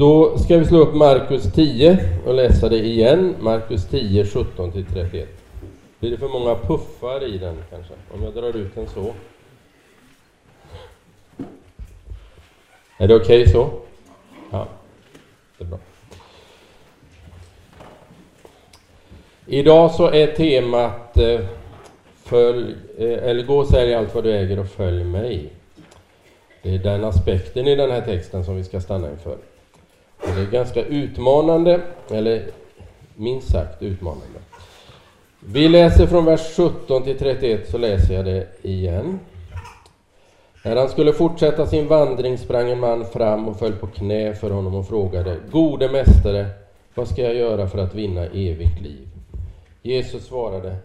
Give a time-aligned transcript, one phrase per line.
[0.00, 3.34] Då ska vi slå upp Markus 10 och läsa det igen.
[3.40, 5.26] Markus 10, 17-31.
[5.98, 7.94] Blir det för många puffar i den kanske?
[8.14, 9.14] Om jag drar ut den så.
[12.98, 13.70] Är det okej okay så?
[14.50, 14.68] Ja,
[15.58, 15.78] det är bra.
[19.46, 21.40] Idag så är temat eh,
[22.24, 25.52] följ, eh, eller gå och sälj allt vad du äger och följ mig.
[26.62, 29.49] Det är den aspekten i den här texten som vi ska stanna inför.
[30.22, 32.46] Och det är ganska utmanande, eller
[33.16, 34.38] minst sagt utmanande.
[35.40, 39.20] Vi läser från vers 17 till 31 så läser jag det igen.
[40.64, 44.50] När han skulle fortsätta sin vandring sprang en man fram och föll på knä för
[44.50, 46.46] honom och frågade Gode mästare,
[46.94, 49.08] vad ska jag göra för att vinna evigt liv?
[49.82, 50.76] Jesus svarade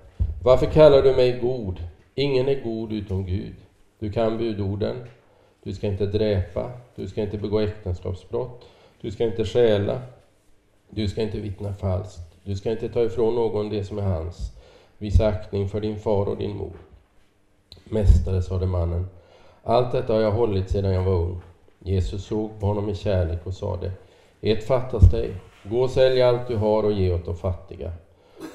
[0.44, 1.84] Varför kallar du mig god?
[2.16, 3.56] Ingen är god utom Gud.
[4.00, 4.96] Du kan budorden.
[5.64, 6.72] Du ska inte dräpa.
[6.96, 8.66] Du ska inte begå äktenskapsbrott.
[9.06, 10.02] Du ska inte stjäla.
[10.90, 12.38] Du ska inte vittna falskt.
[12.44, 14.52] Du ska inte ta ifrån någon det som är hans.
[14.98, 16.74] Visa aktning för din far och din mor.
[17.84, 19.08] Mästare, sade mannen,
[19.64, 21.42] allt detta har jag hållit sedan jag var ung.
[21.80, 23.92] Jesus såg på honom i kärlek och sade,
[24.42, 25.34] ett fattas dig.
[25.64, 27.92] Gå och sälj allt du har och ge åt de fattiga.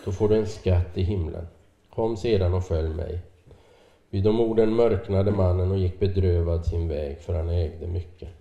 [0.04, 1.46] Då får du en skatt i himlen.
[1.94, 3.18] Kom sedan och följ mig.
[4.10, 8.39] Vid de orden mörknade mannen och gick bedrövad sin väg, för han ägde mycket.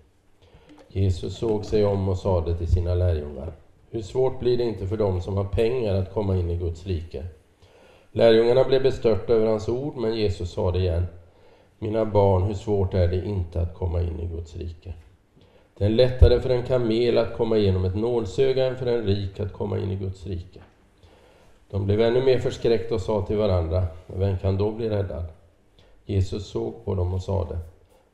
[0.92, 3.52] Jesus såg sig om och sade till sina lärjungar,
[3.90, 6.86] hur svårt blir det inte för dem som har pengar att komma in i Guds
[6.86, 7.24] rike?
[8.12, 11.06] Lärjungarna blev bestörta över hans ord, men Jesus sade igen,
[11.78, 14.94] mina barn, hur svårt är det inte att komma in i Guds rike?
[15.78, 19.40] Det är lättare för en kamel att komma igenom ett nålsöga än för en rik
[19.40, 20.60] att komma in i Guds rike.
[21.70, 25.24] De blev ännu mer förskräckta och sa till varandra, vem kan då bli räddad?
[26.04, 27.58] Jesus såg på dem och sade,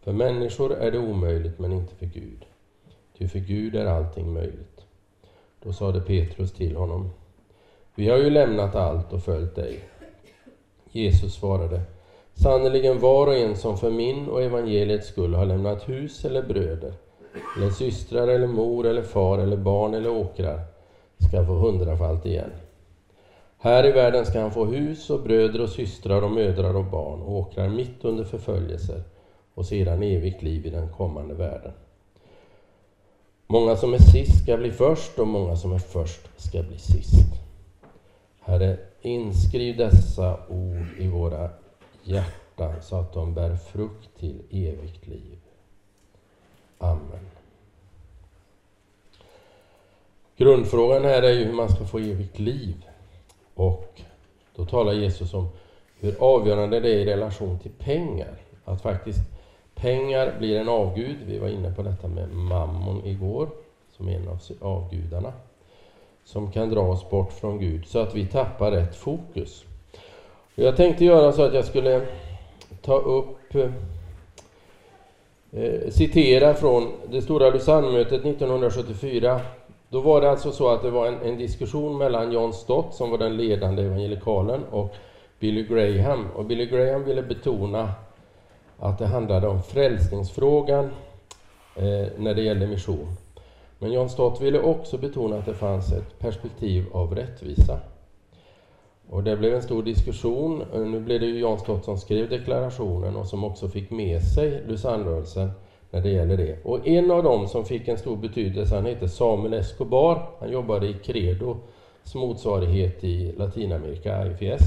[0.00, 2.46] för människor är det omöjligt men inte för Gud.
[3.18, 4.84] Ty för Gud är allting möjligt.
[5.62, 7.10] Då sade Petrus till honom,
[7.94, 9.80] vi har ju lämnat allt och följt dig.
[10.90, 11.80] Jesus svarade,
[12.34, 16.94] sannerligen var och en som för min och evangeliets skull har lämnat hus eller bröder,
[17.56, 20.60] eller systrar eller mor eller far eller barn eller åkrar,
[21.18, 22.50] ska få hundrafalt igen.
[23.58, 27.22] Här i världen ska han få hus och bröder och systrar och mödrar och barn
[27.22, 29.02] och åkrar mitt under förföljelser
[29.54, 31.72] och sedan evigt liv i den kommande världen.
[33.46, 37.26] Många som är sist ska bli först och många som är först ska bli sist.
[38.40, 41.50] Herre, inskriv dessa ord i våra
[42.02, 45.38] hjärtan så att de bär frukt till evigt liv.
[46.78, 47.30] Amen.
[50.36, 52.86] Grundfrågan här är ju hur man ska få evigt liv.
[53.54, 54.00] Och
[54.56, 55.48] då talar Jesus om
[56.00, 58.36] hur avgörande det är i relation till pengar.
[58.64, 59.20] Att faktiskt
[59.80, 61.16] pengar blir en avgud.
[61.26, 63.48] Vi var inne på detta med mammon igår,
[63.96, 65.32] som är en av avgudarna.
[66.24, 69.64] Som kan dra oss bort från Gud, så att vi tappar rätt fokus.
[70.54, 72.06] Jag tänkte göra så att jag skulle
[72.80, 73.54] ta upp
[75.52, 79.40] eh, citera från det stora Lausannemötet 1974
[79.88, 83.10] då var det alltså så att det var en, en, diskussion mellan John Stott, som
[83.10, 84.94] var den ledande evangelikalen, och
[85.38, 86.26] Billy Graham.
[86.36, 87.92] Och Billy Graham ville betona
[88.78, 90.84] att det handlade om frälsningsfrågan
[91.76, 93.16] eh, när det gällde mission.
[93.78, 97.78] Men John Stott ville också betona att det fanns ett perspektiv av rättvisa.
[99.10, 100.64] Och det blev en stor diskussion.
[100.74, 104.22] Eh, nu blev det ju John Stott som skrev deklarationen och som också fick med
[104.22, 105.50] sig Lusannrörelsen
[105.90, 106.64] när det gäller det.
[106.64, 110.28] Och en av dem som fick en stor betydelse, han heter Samuel Escobar.
[110.40, 111.56] Han jobbade i Credos
[112.14, 114.62] motsvarighet i Latinamerika, IFS.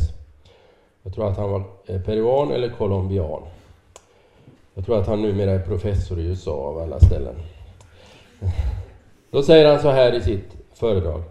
[1.03, 3.41] Jag tror att han var eh, peruan eller colombian.
[4.79, 7.35] Jag tror att han numera är professor i USA av alla ställen.
[9.31, 11.21] Då säger han så här i sitt föredrag.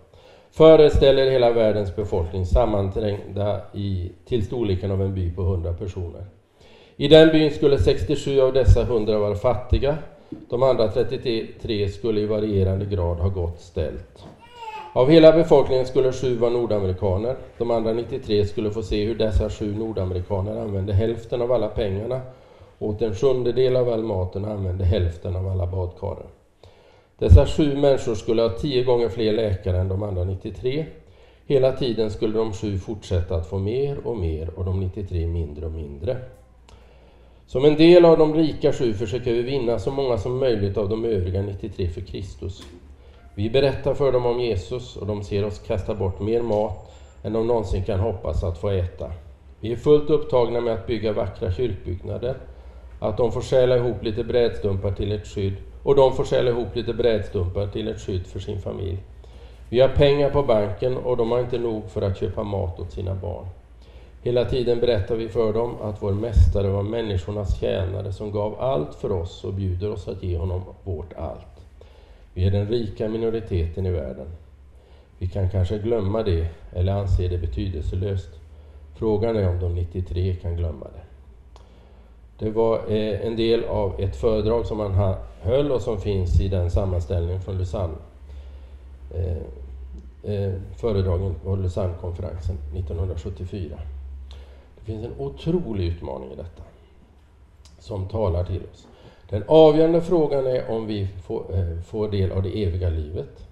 [0.51, 6.25] Föreställer hela världens befolkning sammanträngda i, till storleken av en by på 100 personer.
[6.97, 9.97] I den byn skulle 67 av dessa 100 vara fattiga.
[10.49, 14.25] De andra 33 skulle i varierande grad ha gott ställt.
[14.93, 17.37] Av hela befolkningen skulle sju vara nordamerikaner.
[17.59, 22.21] De andra 93 skulle få se hur dessa sju nordamerikaner använde hälften av alla pengarna,
[22.79, 26.27] åt en sjundedel av all maten och använde hälften av alla badkaren.
[27.19, 30.87] Dessa sju människor skulle ha tio gånger fler läkare än de andra 93.
[31.47, 35.67] Hela tiden skulle de sju fortsätta att få mer och mer och de 93 mindre
[35.67, 36.17] och mindre.
[37.47, 40.89] Som en del av de rika sju försöker vi vinna så många som möjligt av
[40.89, 42.63] de övriga 93 för Kristus.
[43.35, 46.91] Vi berättar för dem om Jesus och de ser oss kasta bort mer mat
[47.23, 49.13] än de någonsin kan hoppas att få äta.
[49.61, 52.37] Vi är fullt upptagna med att bygga vackra kyrkbyggnader,
[53.01, 56.77] att de får stjäla ihop lite brädstumpar till ett skydd och de får sälja ihop
[56.77, 58.99] lite brädstumpar till ett skydd för sin familj.
[59.69, 62.93] Vi har pengar på banken och de har inte nog för att köpa mat åt
[62.93, 63.47] sina barn.
[64.23, 68.95] Hela tiden berättar vi för dem att vår Mästare var människornas tjänare som gav allt
[68.95, 71.67] för oss och bjuder oss att ge honom vårt allt.
[72.35, 74.27] Vi är den rika minoriteten i världen.
[75.19, 78.31] Vi kan kanske glömma det eller anse det betydelselöst.
[78.95, 81.08] Frågan är om de 93 kan glömma det.
[82.39, 86.49] Det var eh, en del av ett föredrag som han höll och som finns i
[86.49, 87.95] den sammanställningen från Lausanne.
[89.15, 89.37] Eh,
[90.33, 93.79] eh, föredragen på Lausanne-konferensen 1974.
[94.79, 96.63] Det finns en otrolig utmaning i detta
[97.79, 98.87] som talar till oss.
[99.31, 103.47] Den avgörande frågan är om vi får, eh, får del av det eviga livet.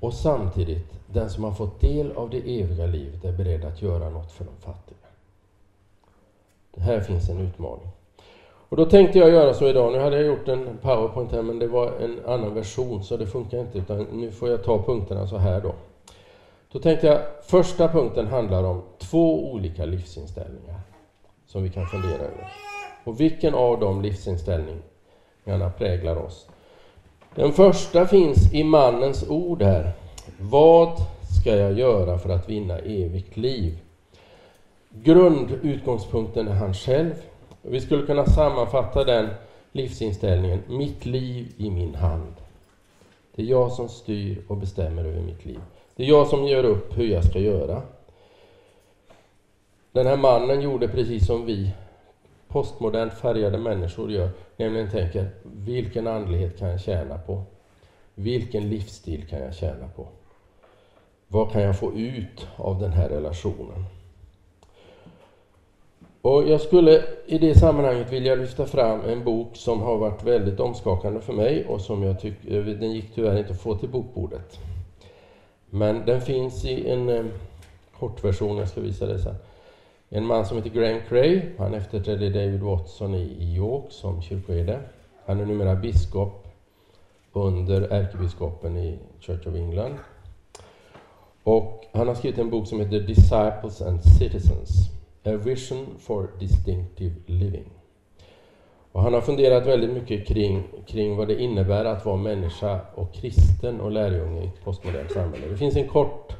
[0.00, 4.10] Och samtidigt, den som har fått del av det eviga livet är beredd att göra
[4.10, 5.07] något för de fattiga.
[6.80, 7.88] Här finns en utmaning.
[8.68, 9.92] Och då tänkte jag göra så idag.
[9.92, 13.26] Nu hade jag gjort en powerpoint här men det var en annan version så det
[13.26, 15.74] funkar inte utan nu får jag ta punkterna så här då.
[16.72, 20.80] Då tänkte jag, första punkten handlar om två olika livsinställningar
[21.46, 22.52] som vi kan fundera över.
[23.04, 26.48] Och vilken av de livsinställningarna präglar oss?
[27.34, 29.92] Den första finns i mannens ord här.
[30.40, 30.92] Vad
[31.40, 33.78] ska jag göra för att vinna evigt liv?
[35.04, 37.14] Grundutgångspunkten är han själv.
[37.62, 39.30] Vi skulle kunna sammanfatta den
[39.72, 42.34] livsinställningen, mitt liv i min hand.
[43.34, 45.60] Det är jag som styr och bestämmer över mitt liv.
[45.96, 47.82] Det är jag som gör upp hur jag ska göra.
[49.92, 51.72] Den här mannen gjorde precis som vi
[52.48, 57.42] postmodernt färgade människor gör, nämligen tänker vilken andlighet kan jag tjäna på?
[58.14, 60.06] Vilken livsstil kan jag tjäna på?
[61.28, 63.84] Vad kan jag få ut av den här relationen?
[66.28, 70.60] Och jag skulle i det sammanhanget vilja lyfta fram en bok som har varit väldigt
[70.60, 73.88] omskakande för mig och som jag tycker, eh, den gick tyvärr inte att få till
[73.88, 74.58] bokbordet.
[75.70, 77.24] Men den finns i en eh,
[77.98, 79.34] kortversion, jag ska visa det sen.
[80.08, 84.80] En man som heter Graham Cray, han efterträdde David Watson i York som kyrkoherde.
[85.26, 86.46] Han är numera biskop
[87.32, 89.94] under ärkebiskopen i Church of England.
[91.42, 94.97] Och han har skrivit en bok som heter Disciples and Citizens.
[95.34, 97.70] A Vision for Distinctive Living.
[98.92, 103.12] Och han har funderat väldigt mycket kring, kring vad det innebär att vara människa och
[103.14, 105.46] kristen och lärjunge i ett postmodernt samhälle.
[105.48, 106.36] Det finns en kort,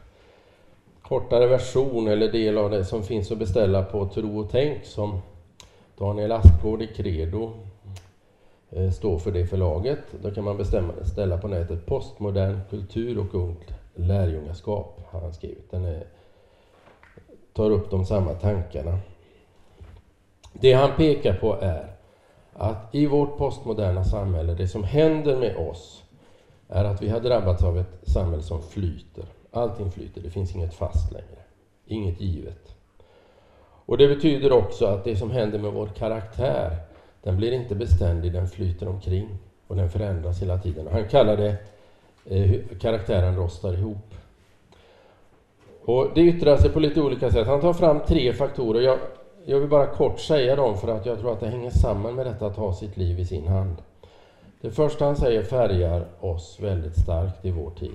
[1.02, 5.18] kortare version eller del av det som finns att beställa på Tro och Tänk som
[5.98, 7.52] Daniel Aspgård i Credo
[8.70, 10.00] eh, står för det förlaget.
[10.22, 15.70] Då kan man bestämma, ställa på nätet Postmodern kultur och ungt lärjungaskap har han skrivit.
[15.70, 16.06] Den är
[17.58, 18.98] tar upp de samma tankarna.
[20.52, 21.92] Det han pekar på är
[22.52, 26.02] att i vårt postmoderna samhälle, det som händer med oss
[26.68, 29.24] är att vi har drabbats av ett samhälle som flyter.
[29.50, 31.42] Allting flyter, det finns inget fast längre.
[31.86, 32.74] Inget givet.
[33.86, 36.76] Och det betyder också att det som händer med vår karaktär,
[37.22, 40.88] den blir inte beständig, den flyter omkring och den förändras hela tiden.
[40.92, 41.56] Han kallar det
[42.24, 44.14] eh, karaktären rostar ihop.
[45.88, 47.46] Och det yttrar sig på lite olika sätt.
[47.46, 48.80] Han tar fram tre faktorer.
[48.80, 48.98] Jag,
[49.44, 52.26] jag vill bara kort säga dem för att jag tror att det hänger samman med
[52.26, 53.76] detta att ha sitt liv i sin hand.
[54.60, 57.94] Det första han säger färgar oss väldigt starkt i vår tid.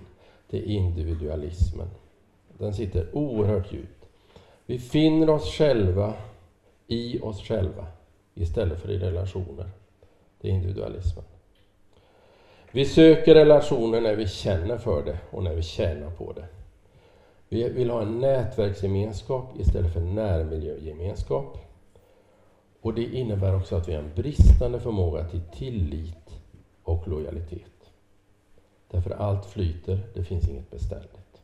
[0.50, 1.88] Det är individualismen.
[2.57, 4.06] Den sitter oerhört djupt.
[4.66, 6.14] Vi finner oss själva
[6.88, 7.85] i oss själva
[8.33, 9.69] istället för i relationer.
[10.42, 11.26] Det är individualismen.
[12.71, 16.45] Vi söker relationer när vi känner för det och när vi tjänar på det.
[17.54, 21.57] Vi vill ha en nätverksgemenskap istället för närmiljögemenskap.
[22.81, 26.40] Och det innebär också att vi har en bristande förmåga till tillit
[26.83, 27.92] och lojalitet.
[28.92, 31.42] Därför allt flyter, det finns inget beständigt.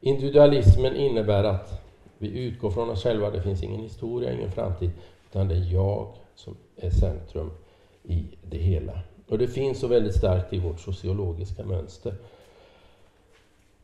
[0.00, 1.82] Individualismen innebär att
[2.18, 4.90] vi utgår från oss själva, det finns ingen historia, ingen framtid,
[5.30, 7.50] utan det är jag som är centrum
[8.02, 9.00] i det hela.
[9.28, 12.14] Och det finns så väldigt starkt i vårt sociologiska mönster.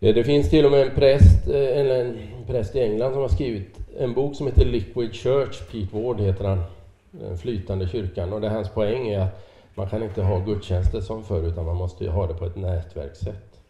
[0.01, 3.23] Eh, det finns till och med en präst, eh, eller en präst i England som
[3.23, 6.63] har skrivit en bok som heter Liquid Church, Pete Ward heter han,
[7.11, 8.33] den flytande kyrkan.
[8.33, 11.77] Och det hans poäng är att man kan inte ha gudstjänster som förr utan man
[11.77, 13.61] måste ha det på ett nätverkssätt.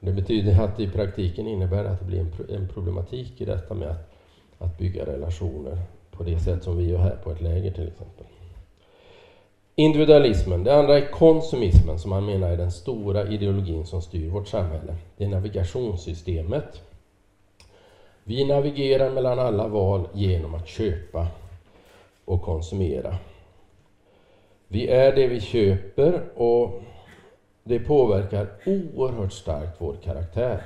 [0.00, 3.88] Det betyder att det i praktiken innebär att det blir en problematik i detta med
[3.88, 4.12] att,
[4.58, 5.78] att bygga relationer
[6.10, 8.26] på det sätt som vi gör här på ett läger till exempel.
[9.78, 10.64] Individualismen.
[10.64, 14.94] Det andra är konsumismen som man menar är den stora ideologin som styr vårt samhälle.
[15.16, 16.82] Det är navigationssystemet.
[18.24, 21.26] Vi navigerar mellan alla val genom att köpa
[22.24, 23.16] och konsumera.
[24.68, 26.82] Vi är det vi köper och
[27.64, 30.62] det påverkar oerhört starkt vår karaktär.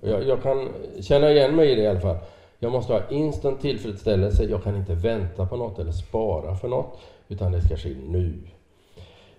[0.00, 0.68] Jag, jag, kan
[1.00, 2.18] känna igen mig i det i alla fall.
[2.58, 6.98] Jag måste ha instant tillfredsställelse, jag kan inte vänta på något eller spara för något,
[7.30, 8.38] utan det ska ske nu.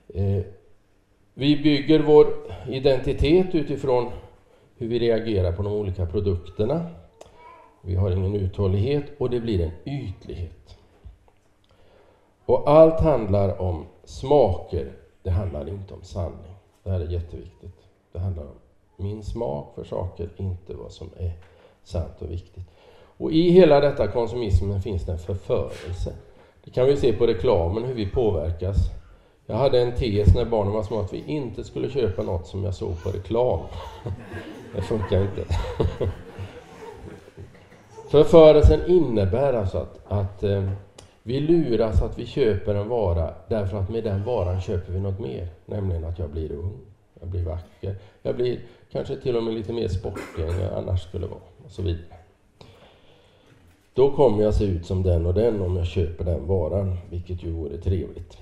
[0.07, 0.43] Eh,
[1.33, 2.27] vi bygger vår
[2.67, 4.12] identitet utifrån
[4.77, 6.86] hur vi reagerar på de olika produkterna.
[7.81, 10.77] Vi har ingen uthållighet och det blir en ytlighet.
[12.45, 14.91] Och allt handlar om smaker,
[15.24, 16.55] det handlar inte om sanning.
[16.83, 17.77] Det här är jätteviktigt.
[18.12, 18.55] Det handlar om
[18.98, 21.31] min smak för saker, inte vad som är
[21.83, 22.67] sant och viktigt.
[23.17, 26.13] Och i hela detta konsumismen finns det en förförelse.
[26.63, 28.77] Det kan vi se på reklamen, hur vi påverkas.
[29.46, 32.63] Jag hade en tes när barnen var små att vi inte skulle köpa något som
[32.63, 33.60] jag såg på reklam.
[34.75, 35.46] Det funkar inte.
[38.12, 40.70] Förförelsen innebär alltså att, att eh,
[41.24, 45.20] vi luras att vi köper en vara därför att med den varan köper vi något
[45.20, 45.48] mer.
[45.65, 46.80] Nämligen att jag blir ung,
[47.20, 48.60] jag blir vacker, jag blir
[48.91, 52.20] kanske till och med lite mer sportig än jag annars skulle vara och så vidare.
[53.93, 57.43] Då kommer jag se ut som den och den om jag köper den varan, vilket
[57.43, 58.38] ju vore trevligt.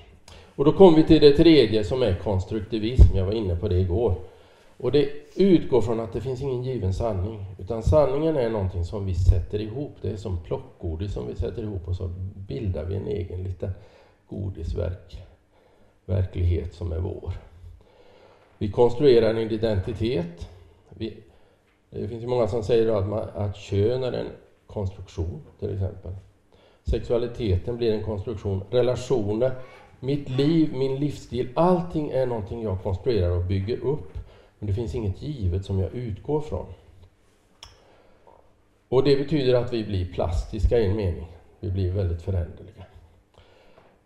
[0.55, 3.79] Och då kommer vi till det tredje som är konstruktivism, jag var inne på det
[3.79, 4.15] igår.
[4.77, 9.05] Och det utgår från att det finns ingen given sanning, utan sanningen är någonting som
[9.05, 9.95] vi sätter ihop.
[10.01, 12.07] Det är som plockgodis som vi sätter ihop och så
[12.47, 13.71] bildar vi en egen liten
[14.29, 15.23] godisverk,
[16.05, 17.31] verklighet som är vår.
[18.57, 20.49] Vi konstruerar en identitet.
[20.89, 21.17] Vi,
[21.89, 24.27] det finns ju många som säger att, man, att kön är en
[24.73, 26.11] konstruktion, till exempel.
[26.83, 28.63] Sexualiteten blir en konstruktion.
[28.69, 29.51] Relationer,
[29.99, 34.17] mitt liv, min livsstil, allting är någonting jag konstruerar och bygger upp.
[34.59, 36.65] Men det finns inget givet som jag utgår från.
[38.89, 41.27] Och det betyder att vi blir plastiska i en mening.
[41.59, 42.85] Vi blir väldigt föränderliga.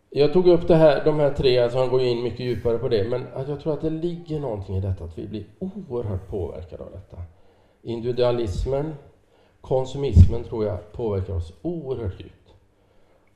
[0.10, 2.88] Jag tog upp det här, de här tre, alltså han går in mycket djupare på
[2.88, 6.27] det, men att jag tror att det ligger någonting i detta, att vi blir oerhört
[6.27, 7.17] påverkade av detta.
[7.82, 8.93] Individualismen,
[9.63, 12.53] konsumismen tror jag påverkar oss oerhört djupt.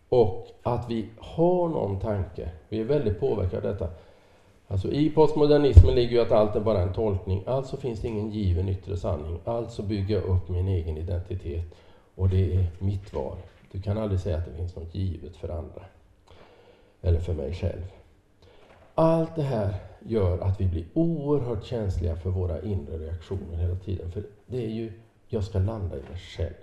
[0.09, 3.89] Och att vi har någon tanke, vi är väldigt påverkade av detta.
[4.67, 8.31] Alltså i postmodernismen ligger ju att allt är bara en tolkning, alltså finns det ingen
[8.31, 11.75] given yttre sanning, alltså bygger jag upp min egen identitet
[12.15, 13.37] och det är mitt val.
[13.71, 15.81] Du kan aldrig säga att det finns något givet för andra
[17.01, 17.83] eller för mig själv.
[18.95, 24.11] Allt det här gör att vi blir oerhört känsliga för våra inre reaktioner hela tiden.
[24.11, 24.91] För det är ju,
[25.29, 26.53] jag ska landa i mig själv.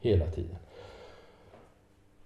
[0.00, 0.56] Hela tiden.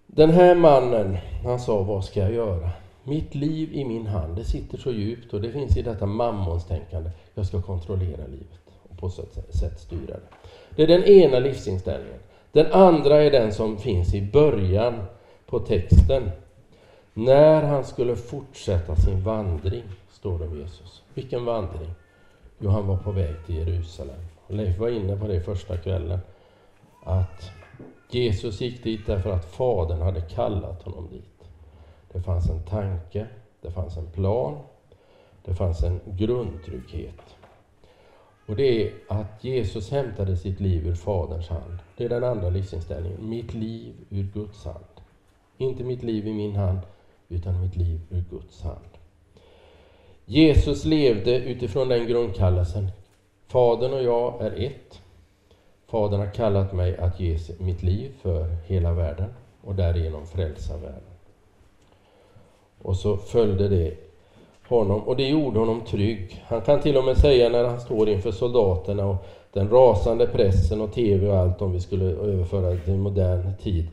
[0.06, 2.70] Den här mannen, han sa, vad ska jag göra?
[3.04, 7.10] Mitt liv i min hand, det sitter så djupt och det finns i detta mammonstänkande.
[7.34, 10.28] Jag ska kontrollera livet och på så sätt styra det.
[10.76, 12.20] Det är den ena livsinställningen.
[12.52, 15.02] Den andra är den som finns i början
[15.46, 16.30] på texten.
[17.14, 21.02] När han skulle fortsätta sin vandring, står det om Jesus.
[21.14, 21.90] Vilken vandring?
[22.58, 24.20] Jo, han var på väg till Jerusalem.
[24.50, 26.18] Leif var inne på det första kvällen,
[27.04, 27.50] att
[28.10, 31.48] Jesus gick dit därför att Fadern hade kallat honom dit.
[32.12, 33.26] Det fanns en tanke,
[33.60, 34.58] det fanns en plan,
[35.44, 37.36] det fanns en grundtrygghet.
[38.46, 41.78] Och det är att Jesus hämtade sitt liv ur Faderns hand.
[41.96, 43.28] Det är den andra livsinställningen.
[43.28, 44.84] Mitt liv ur Guds hand.
[45.58, 46.78] Inte mitt liv i min hand,
[47.28, 48.88] utan mitt liv ur Guds hand.
[50.24, 52.90] Jesus levde utifrån den grundkallelsen.
[53.50, 55.02] Fadern och jag är ett.
[55.86, 59.30] Fadern har kallat mig att ge mitt liv för hela världen
[59.64, 61.02] och därigenom frälsa världen.
[62.82, 63.94] Och så följde det
[64.68, 66.44] honom och det gjorde honom trygg.
[66.46, 70.80] Han kan till och med säga när han står inför soldaterna och den rasande pressen
[70.80, 73.88] och tv och allt om vi skulle överföra det till modern tid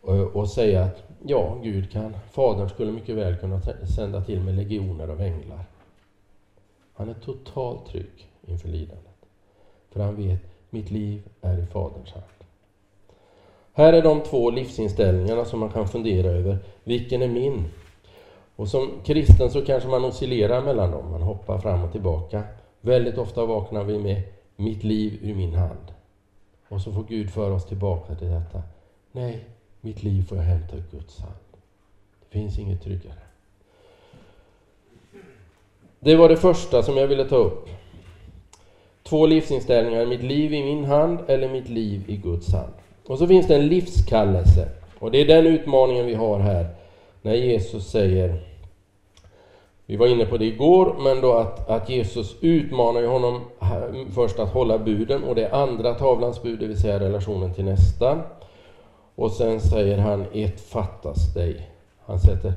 [0.00, 3.60] och, och säga att ja, Gud kan, Fadern skulle mycket väl kunna
[3.96, 5.64] sända till med legioner av änglar.
[6.94, 9.06] Han är totalt trygg inför lidandet.
[9.90, 10.40] För han vet,
[10.70, 12.24] mitt liv är i Faderns hand.
[13.72, 16.58] Här är de två livsinställningarna som man kan fundera över.
[16.84, 17.64] Vilken är min?
[18.56, 22.42] Och som kristen så kanske man oscillerar mellan dem, man hoppar fram och tillbaka.
[22.80, 24.22] Väldigt ofta vaknar vi med
[24.56, 25.92] mitt liv ur min hand.
[26.68, 28.62] Och så får Gud föra oss tillbaka till detta.
[29.12, 29.44] Nej,
[29.80, 31.34] mitt liv får jag hämta ur Guds hand.
[32.20, 33.22] Det finns inget tryggare.
[36.00, 37.68] Det var det första som jag ville ta upp.
[39.10, 42.72] Två livsinställningar, mitt liv i min hand eller mitt liv i Guds hand.
[43.06, 44.68] Och så finns det en livskallelse.
[44.98, 46.66] Och det är den utmaningen vi har här.
[47.22, 48.42] När Jesus säger,
[49.86, 53.40] vi var inne på det igår, men då att, att Jesus utmanar honom
[54.14, 57.64] först att hålla buden och det är andra tavlans bud, det vill säga relationen till
[57.64, 58.20] nästa.
[59.14, 61.70] Och sen säger han, ett fattas dig.
[62.06, 62.52] Han sätter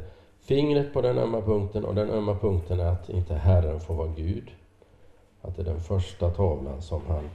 [0.46, 4.12] fingret på den ömma punkten och den ömma punkten är att inte Herren får vara
[4.18, 4.52] Gud.
[5.44, 7.30] Att det är den första tavlan som han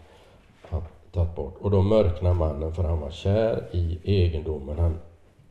[0.62, 1.54] har tagit bort.
[1.60, 4.78] Och då mörknar mannen för han var kär i egendomen.
[4.78, 4.98] Han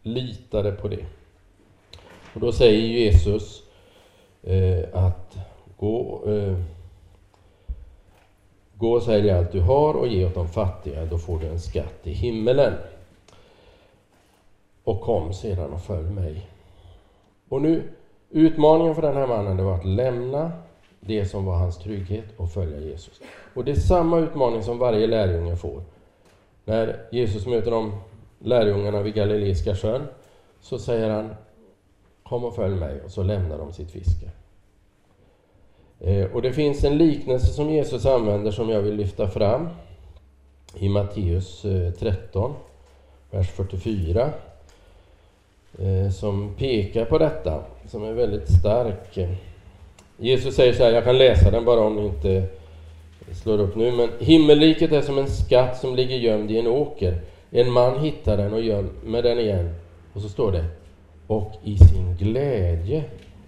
[0.02, 1.06] litade på det.
[2.34, 3.64] Och då säger Jesus
[4.44, 5.38] eh, att
[5.78, 6.58] gå, eh,
[8.74, 11.60] gå och sälj allt du har och ge åt de fattiga, då får du en
[11.60, 12.74] skatt i himmelen.
[14.84, 16.50] Och kom sedan och följ mig.
[17.50, 17.84] Och nu,
[18.30, 20.52] utmaningen för den här mannen det var att lämna
[21.00, 23.22] det som var hans trygghet och följa Jesus.
[23.54, 25.82] Och det är samma utmaning som varje lärjunge får.
[26.66, 27.96] När Jesus möter de
[28.40, 30.08] lärjungarna vid Galileiska sjön
[30.62, 31.36] så säger han
[32.24, 34.30] Kom och följ mig och så lämnar de sitt fiske.
[36.00, 39.70] Eh, och det finns en liknelse som Jesus använder som jag vill lyfta fram
[40.76, 42.54] i Matteus eh, 13,
[43.32, 44.30] vers 44
[45.80, 49.18] eh, som pekar på detta, som är väldigt stark.
[50.18, 52.48] Jesus säger så här, jag kan läsa den bara om ni inte
[53.34, 57.22] slår upp nu, men himmelriket är som en skatt som ligger gömd i en åker.
[57.52, 59.76] En man hittar den och gömmer den igen.
[60.14, 60.66] Och så står det,
[61.28, 63.04] och i sin glädje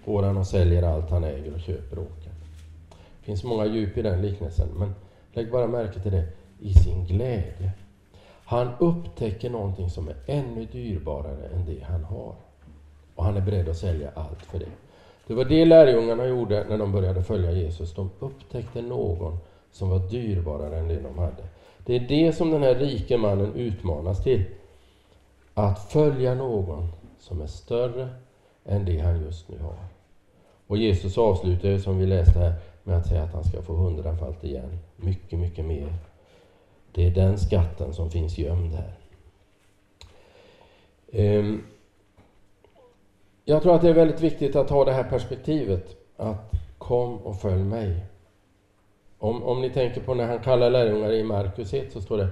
[0.06, 2.34] går han och säljer allt han äger och köper åkern.
[2.90, 4.96] Det finns många djup i den liknelsen, men
[5.34, 6.24] lägg bara märke till det,
[6.60, 7.72] i sin glädje.
[8.46, 12.36] Han upptäcker någonting som är ännu dyrbarare än det han har.
[13.16, 14.66] Och han är beredd att sälja allt för det.
[15.30, 17.94] Det var det lärjungarna gjorde när de började följa Jesus.
[17.94, 19.38] De upptäckte någon
[19.72, 21.44] som var dyrbarare än det de hade.
[21.86, 24.44] Det är det som den här rike mannen utmanas till.
[25.54, 26.88] Att följa någon
[27.20, 28.10] som är större
[28.66, 29.78] än det han just nu har.
[30.68, 34.44] Och Jesus avslutar som vi läste här med att säga att han ska få hundrafalt
[34.44, 34.80] igen.
[34.96, 35.94] Mycket, mycket mer
[36.92, 38.94] det är den skatten som finns gömd här.
[41.40, 41.64] Um
[43.50, 47.36] jag tror att det är väldigt viktigt att ha det här perspektivet att kom och
[47.36, 48.06] följ mig.
[49.20, 52.28] Om, om ni tänker på när han kallar lärjungar i Markus 1 så står det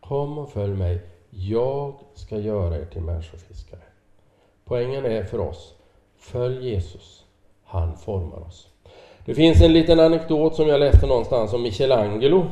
[0.00, 3.80] Kom och följ mig, jag ska göra er till människofiskare.
[4.64, 5.74] Poängen är för oss,
[6.16, 7.24] följ Jesus,
[7.64, 8.68] han formar oss.
[9.24, 12.46] Det finns en liten anekdot som jag läste någonstans om Michelangelo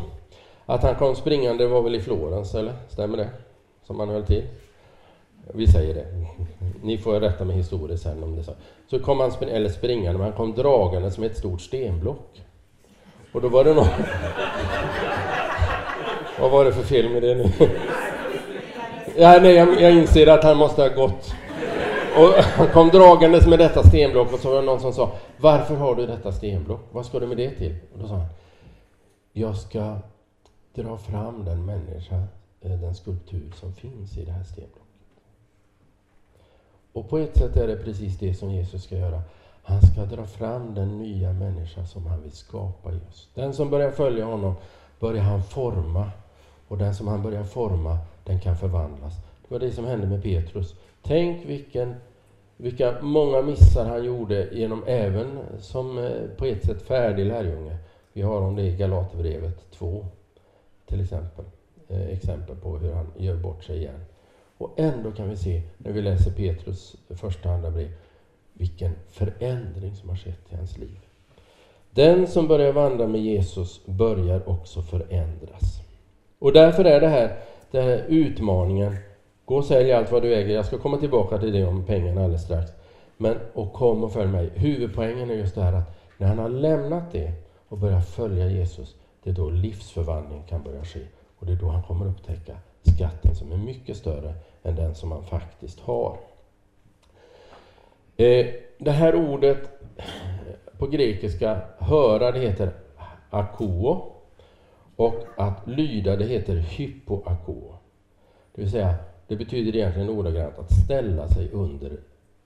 [0.67, 2.75] att han kom springande var väl i Florens, eller?
[2.89, 3.29] Stämmer det?
[3.83, 4.45] Som han höll till?
[5.55, 6.07] Vi säger det.
[6.83, 8.53] Ni får rätta mig historiskt sen om det så.
[8.91, 12.43] Så kom han, eller springande, men han kom dragande som ett stort stenblock.
[13.33, 13.87] Och då var det någon...
[16.41, 17.51] Vad var det för fel med det nu?
[19.17, 21.35] ja, nej, jag, jag inser att han måste ha gått.
[22.17, 25.77] Och han kom dragandes med detta stenblock och så var det någon som sa Varför
[25.77, 26.81] har du detta stenblock?
[26.93, 27.77] Vad ska du med det till?
[27.93, 28.27] Och då sa han
[29.33, 29.97] Jag ska
[30.75, 32.17] dra fram den människa,
[32.61, 34.80] eh, den skulptur som finns i det här stenblocket.
[36.93, 39.23] Och på ett sätt är det precis det som Jesus ska göra.
[39.63, 43.29] Han ska dra fram den nya människa som han vill skapa i oss.
[43.35, 44.55] Den som börjar följa honom
[45.01, 46.11] börjar han forma.
[46.69, 49.15] Och den som han börjar forma, den kan förvandlas.
[49.49, 50.75] Det var det som hände med Petrus.
[51.03, 51.95] Tänk vilken,
[52.57, 57.77] vilka många missar han gjorde genom även som eh, på ett sätt färdig lärjunge.
[58.13, 60.07] Vi har om det i Galaterbrevet 2
[60.87, 61.45] till exempel.
[61.89, 64.05] Eh, exempel på hur han gör bort sig igen.
[64.61, 67.89] Och ändå kan vi se, när vi läser Petrus första och andra brev,
[68.53, 70.99] vilken förändring som har skett i hans liv.
[71.91, 75.81] Den som börjar vandra med Jesus börjar också förändras.
[76.39, 77.39] Och därför är det här,
[77.71, 78.97] den här utmaningen,
[79.45, 80.55] gå och sälj allt vad du äger.
[80.55, 82.71] Jag ska komma tillbaka till det om pengarna alldeles strax.
[83.17, 84.51] Men, och kom och följ mig.
[84.55, 87.33] Huvudpoängen är just det här att när han har lämnat det
[87.69, 91.01] och börjar följa Jesus, det är då livsförvandling kan börja ske.
[91.39, 95.09] Och det är då han kommer upptäcka skatten som är mycket större än den som
[95.09, 96.19] man faktiskt har.
[98.17, 98.47] Eh,
[98.79, 99.59] det här ordet
[100.79, 102.73] på grekiska, höra, det heter
[103.31, 104.13] akoo.
[104.97, 107.75] Och att lyda, det heter hypoakoo.
[108.55, 108.95] Det vill säga,
[109.27, 112.01] det betyder egentligen ordagrant att ställa sig under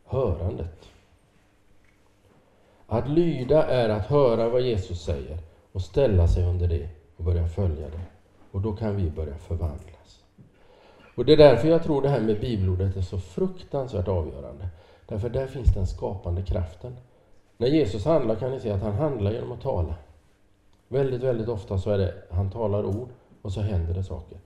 [0.05, 0.89] hörandet.
[2.87, 5.39] Att lyda är att höra vad Jesus säger
[5.73, 8.01] och ställa sig under det och börja följa det.
[8.51, 9.94] Och då kan vi börja förvandla.
[11.15, 14.69] Och Det är därför jag tror det här med bibelordet är så fruktansvärt avgörande.
[15.07, 16.97] Därför där finns den skapande kraften.
[17.57, 19.95] När Jesus handlar kan ni se att han handlar genom att tala.
[20.89, 23.09] Väldigt, väldigt ofta så är det, han talar ord
[23.43, 24.39] och så händer det saker.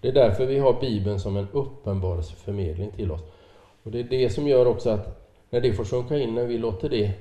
[0.00, 3.20] Det är därför vi har Bibeln som en uppenbarelseförmedling till oss.
[3.82, 6.58] Och Det är det som gör också att när det får sjunka in, när vi
[6.58, 7.12] låter det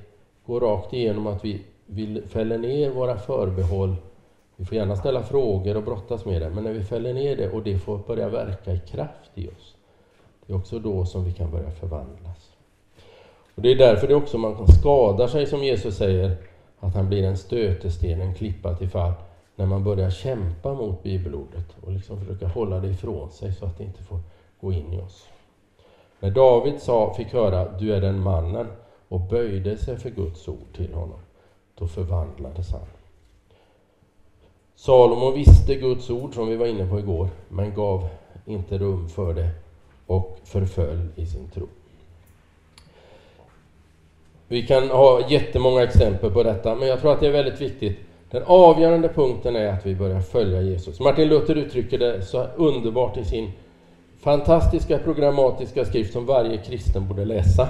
[0.46, 3.96] gå rakt igenom, att vi vi fäller ner våra förbehåll,
[4.58, 7.50] vi får gärna ställa frågor och brottas med det, men när vi fäller ner det
[7.50, 9.76] och det får börja verka i kraft i oss,
[10.46, 12.52] det är också då som vi kan börja förvandlas.
[13.56, 16.38] Och Det är därför det också man skadar sig, som Jesus säger,
[16.80, 19.14] att han blir en stötesten, en klippa till fall,
[19.56, 23.78] när man börjar kämpa mot bibelordet och liksom försöka hålla det ifrån sig så att
[23.78, 24.20] det inte får
[24.62, 25.28] gå in i oss.
[26.20, 28.68] När David sa, fick höra du är den mannen
[29.08, 31.20] och böjde sig för Guds ord till honom,
[31.76, 32.97] då förvandlades han.
[34.78, 38.08] Salomo visste Guds ord som vi var inne på igår, men gav
[38.46, 39.50] inte rum för det
[40.06, 41.68] och förföll i sin tro.
[44.48, 47.98] Vi kan ha jättemånga exempel på detta, men jag tror att det är väldigt viktigt.
[48.32, 51.00] Den avgörande punkten är att vi börjar följa Jesus.
[51.00, 53.52] Martin Luther uttrycker det så underbart i sin
[54.20, 57.70] fantastiska programmatiska skrift som varje kristen borde läsa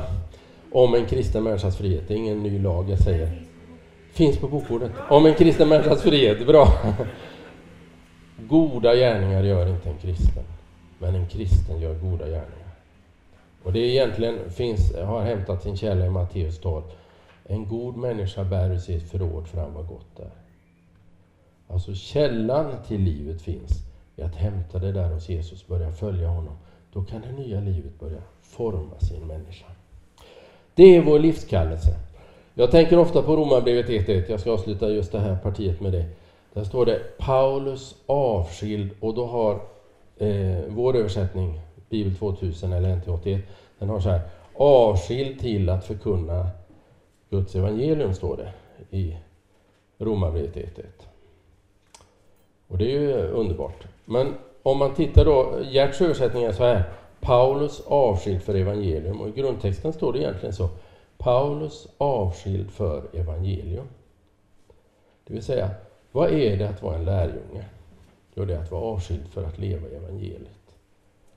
[0.71, 2.03] om en kristen människas frihet.
[2.07, 3.46] Det är ingen ny lag jag säger.
[4.17, 4.91] Finns på bokbordet.
[5.09, 6.47] Om en kristen människas frihet.
[6.47, 6.67] Bra!
[8.39, 10.43] Goda gärningar gör inte en kristen,
[10.99, 12.75] men en kristen gör goda gärningar.
[13.63, 16.83] Och det egentligen finns, har hämtat sin källa i Matteus 12.
[17.43, 20.31] En god människa bär i sitt förråd fram vad gott är.
[21.67, 23.71] Alltså källan till livet finns
[24.15, 26.57] i att hämta det där hos Jesus, börja följa honom.
[26.93, 29.65] Då kan det nya livet börja forma sin människa.
[30.75, 32.06] Det är vår livskallelse.
[32.59, 34.23] Jag tänker ofta på Romarbrevet 1.1.
[34.29, 36.05] Jag ska avsluta just det här partiet med det.
[36.53, 39.53] Där står det Paulus avskild och då har
[40.17, 43.39] eh, vår översättning, Bibel 2000 eller NT81,
[43.79, 44.21] den har så här
[44.53, 46.49] avskild till att förkunna
[47.29, 48.51] Guds evangelium, står det
[48.97, 49.17] i
[49.97, 50.83] Romarbrevet 1.1.
[52.67, 53.87] Och det är ju underbart.
[54.05, 56.83] Men om man tittar då, Gerts översättning är så här.
[57.19, 59.21] Paulus avskild för evangelium.
[59.21, 60.69] Och i grundtexten står det egentligen så.
[61.27, 63.87] Paulus avskild för evangelium.
[65.23, 65.69] Det vill säga,
[66.11, 67.65] vad är det att vara en lärjunge?
[68.35, 70.75] Jo, det är att vara avskild för att leva evangeliet.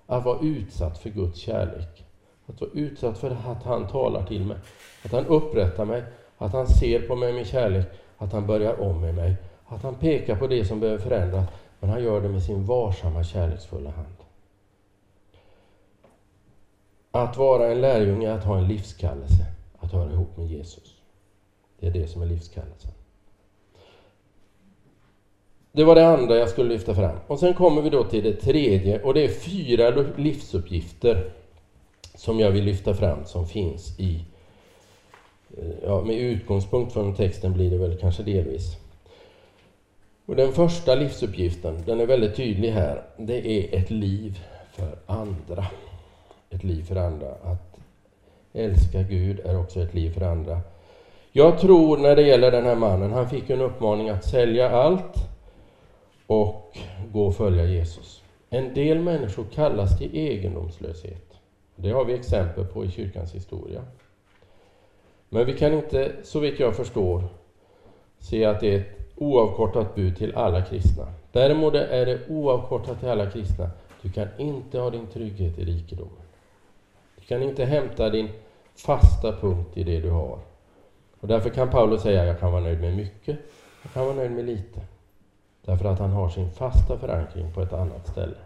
[0.06, 2.04] Att vara utsatt för Guds kärlek.
[2.46, 4.56] Att vara utsatt för att han talar till mig.
[5.04, 6.02] Att han upprättar mig.
[6.38, 7.86] Att han ser på mig med kärlek.
[8.16, 9.34] Att han börjar om med mig.
[9.66, 11.46] Att han pekar på det som behöver förändras.
[11.80, 14.16] Men han gör det med sin varsamma, kärleksfulla hand.
[17.10, 19.46] Att vara en lärjunge är att ha en livskallelse,
[19.94, 20.94] att höra ihop med Jesus.
[21.80, 22.90] Det är det som är livskallelsen.
[25.72, 27.16] Det var det andra jag skulle lyfta fram.
[27.26, 31.32] Och sen kommer vi då till det tredje och det är fyra livsuppgifter
[32.14, 34.24] som jag vill lyfta fram som finns i,
[35.58, 38.76] eh, ja, med utgångspunkt från texten blir det väl kanske delvis.
[40.26, 44.40] Och den första livsuppgiften, den är väldigt tydlig här, det är ett liv
[44.72, 45.66] för andra.
[46.50, 47.28] Ett liv för andra.
[47.42, 47.69] Att
[48.52, 50.60] älska Gud är också ett liv för andra.
[51.32, 55.14] Jag tror när det gäller den här mannen, han fick en uppmaning att sälja allt
[56.26, 56.78] och
[57.12, 58.22] gå och följa Jesus.
[58.50, 61.40] En del människor kallas till egendomslöshet.
[61.76, 63.82] Det har vi exempel på i kyrkans historia.
[65.28, 67.24] Men vi kan inte, så vitt jag förstår,
[68.18, 71.06] se att det är ett oavkortat bud till alla kristna.
[71.32, 73.70] Däremot är det oavkortat till alla kristna.
[74.02, 76.19] Du kan inte ha din trygghet i rikedomen.
[77.30, 78.28] Du kan inte hämta din
[78.74, 80.38] fasta punkt i det du har.
[81.20, 83.38] Och därför kan Paulus säga, jag kan vara nöjd med mycket,
[83.82, 84.80] jag kan vara nöjd med lite.
[85.64, 88.36] Därför att han har sin fasta förankring på ett annat ställe.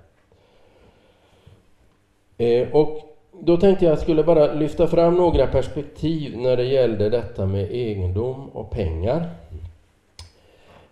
[2.36, 6.64] Eh, och då tänkte jag att jag skulle bara lyfta fram några perspektiv när det
[6.64, 9.30] gällde detta med egendom och pengar.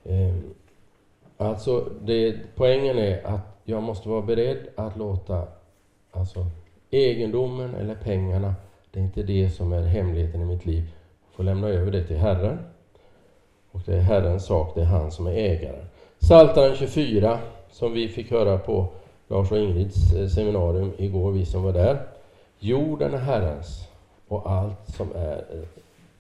[0.05, 0.35] Eh,
[1.37, 5.47] alltså, det, poängen är att jag måste vara beredd att låta
[6.13, 6.47] alltså,
[6.93, 8.55] egendomen eller pengarna,
[8.91, 10.83] det är inte det som är hemligheten i mitt liv.
[11.27, 12.59] Jag får lämna över det till Herren.
[13.71, 15.85] Och det är Herrens sak, det är han som är ägaren.
[16.21, 17.39] Psaltaren 24,
[17.71, 18.89] som vi fick höra på
[19.29, 22.03] Lars och Ingrids eh, seminarium igår, vi som var där.
[22.59, 23.89] Jorden är Herrens
[24.29, 25.69] och allt som är, eh,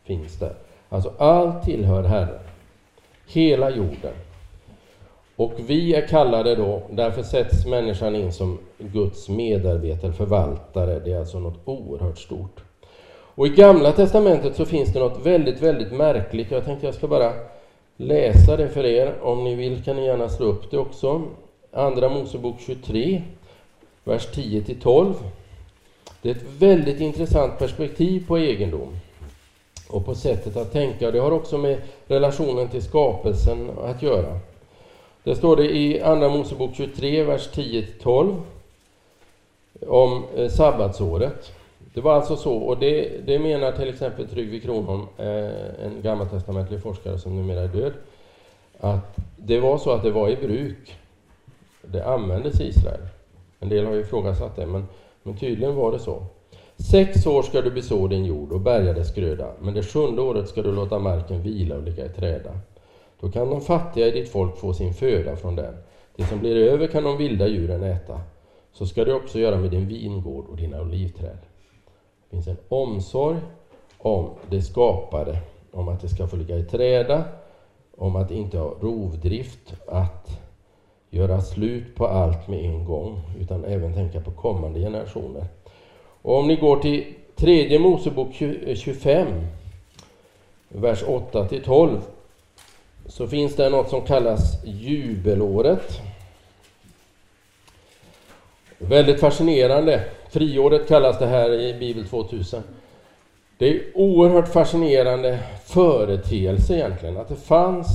[0.04, 0.54] finns där.
[0.88, 2.40] Alltså allt tillhör Herren.
[3.26, 4.14] Hela jorden.
[5.36, 11.00] Och vi är kallade då, därför sätts människan in som Guds medarbetare, förvaltare.
[11.04, 12.60] Det är alltså något oerhört stort.
[13.34, 16.50] Och i Gamla Testamentet så finns det något väldigt, väldigt märkligt.
[16.50, 17.32] Jag tänkte jag ska bara
[17.96, 19.14] läsa det för er.
[19.22, 21.22] Om ni vill kan ni gärna slå upp det också.
[21.72, 23.22] Andra Mosebok 23,
[24.04, 25.14] vers 10 12.
[26.22, 28.96] Det är ett väldigt intressant perspektiv på egendom
[29.88, 31.10] och på sättet att tänka.
[31.10, 34.38] Det har också med relationen till skapelsen att göra.
[35.24, 38.40] Där står det i Andra Mosebok 23, vers 10-12
[39.86, 41.52] om eh, sabbatsåret.
[41.94, 46.82] Det var alltså så, och det, det menar till exempel Tryggve Kronholm, eh, en gammaltestamentlig
[46.82, 47.92] forskare som numera är död,
[48.80, 50.96] att det var så att det var i bruk.
[51.82, 53.00] Det användes i Israel.
[53.60, 54.86] En del har ju ifrågasatt det, men,
[55.22, 56.22] men tydligen var det så.
[56.90, 60.48] Sex år ska du beså din jord och bärga dess gröda, men det sjunde året
[60.48, 62.50] ska du låta marken vila och ligga i träda.
[63.22, 65.74] Då kan de fattiga i ditt folk få sin föda från den.
[66.16, 68.20] Det som blir över kan de vilda djuren äta.
[68.72, 71.38] Så ska du också göra med din vingård och dina olivträd.
[72.22, 73.38] Det finns en omsorg
[73.98, 75.38] om det skapade,
[75.70, 77.24] om att det ska få ligga i träda,
[77.96, 80.40] om att inte ha rovdrift, att
[81.10, 85.44] göra slut på allt med en gång, utan även tänka på kommande generationer.
[86.22, 88.34] Och om ni går till tredje Mosebok
[88.74, 89.34] 25, eh,
[90.68, 92.00] vers 8 till 12,
[93.06, 96.00] så finns det något som kallas jubelåret.
[98.78, 100.04] Väldigt fascinerande.
[100.30, 102.62] Friåret kallas det här i Bibel 2000.
[103.58, 107.88] Det är oerhört fascinerande företeelse egentligen, att det fanns...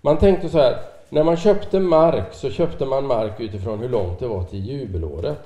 [0.00, 0.76] Man tänkte så här,
[1.08, 5.38] när man köpte mark så köpte man mark utifrån hur långt det var till jubelåret.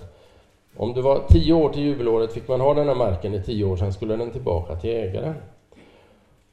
[0.77, 3.65] Om det var tio år till jubelåret fick man ha den här marken i tio
[3.65, 5.35] år, sen skulle den tillbaka till ägaren.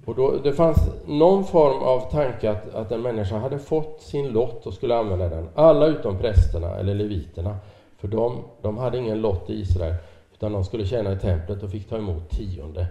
[0.06, 4.28] Och då, det fanns någon form av tanke att, att en människa hade fått sin
[4.30, 5.50] lott och skulle använda den.
[5.56, 7.58] Alla utom prästerna eller leviterna.
[7.98, 9.96] För de, de hade ingen lott i Israel,
[10.34, 12.88] utan de skulle tjäna i templet och fick ta emot tionde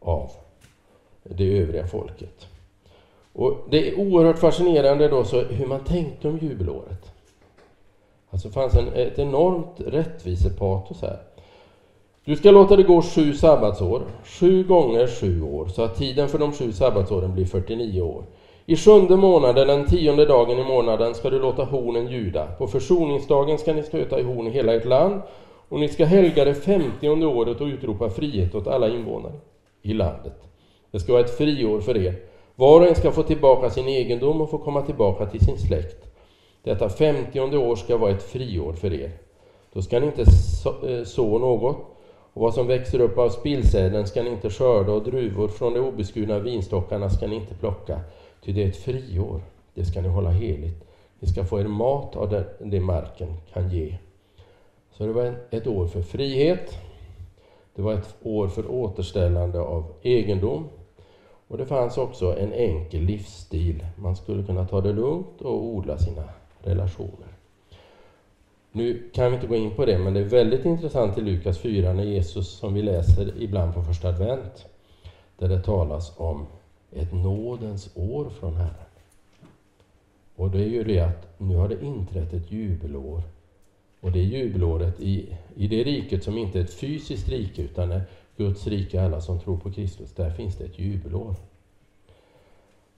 [0.00, 0.30] av
[1.22, 2.46] det övriga folket.
[3.32, 7.12] Och Det är oerhört fascinerande då så hur man tänkte om jubelåret.
[8.30, 11.18] Alltså det fanns en, ett enormt rättvisepatos här.
[12.26, 16.38] Du ska låta det gå sju sabbatsår, sju gånger sju år, så att tiden för
[16.38, 18.24] de sju sabbatsåren blir 49 år.
[18.66, 22.46] I sjunde månaden, den tionde dagen i månaden, ska du låta hornen ljuda.
[22.46, 25.22] På försoningsdagen ska ni stöta i horn i hela ert land,
[25.68, 29.40] och ni ska helga det femtionde året och utropa frihet åt alla invånare
[29.82, 30.42] i landet.
[30.90, 32.14] Det ska vara ett friår för er.
[32.54, 36.06] Var och en ska få tillbaka sin egendom och få komma tillbaka till sin släkt.
[36.62, 39.10] Detta femtionde år ska vara ett friår för er.
[39.72, 40.24] Då ska ni inte
[40.88, 41.76] eh, så något,
[42.36, 45.80] och vad som växer upp av spillsäden ska ni inte skörda, och druvor från de
[45.80, 48.00] obeskurna vinstockarna ska ni inte plocka,
[48.44, 49.40] ty det är ett friår,
[49.74, 50.84] det ska ni hålla heligt.
[51.20, 53.96] Ni ska få er mat av det, det marken kan ge.
[54.90, 56.78] Så det var ett år för frihet,
[57.74, 60.68] det var ett år för återställande av egendom,
[61.48, 63.86] och det fanns också en enkel livsstil.
[63.96, 66.24] Man skulle kunna ta det lugnt och odla sina
[66.62, 67.35] relationer.
[68.76, 71.58] Nu kan vi inte gå in på det, men det är väldigt intressant i Lukas
[71.58, 74.66] 4 när Jesus, som vi läser ibland på första advent,
[75.38, 76.46] där det talas om
[76.92, 78.90] ett nådens år från Herren.
[80.34, 83.22] Och det är ju det att nu har det inträtt ett jubelår.
[84.00, 87.92] Och det är jubelåret i, i det riket som inte är ett fysiskt rike utan
[87.92, 88.02] är
[88.36, 90.12] Guds rike, alla som tror på Kristus.
[90.12, 91.34] Där finns det ett jubelår.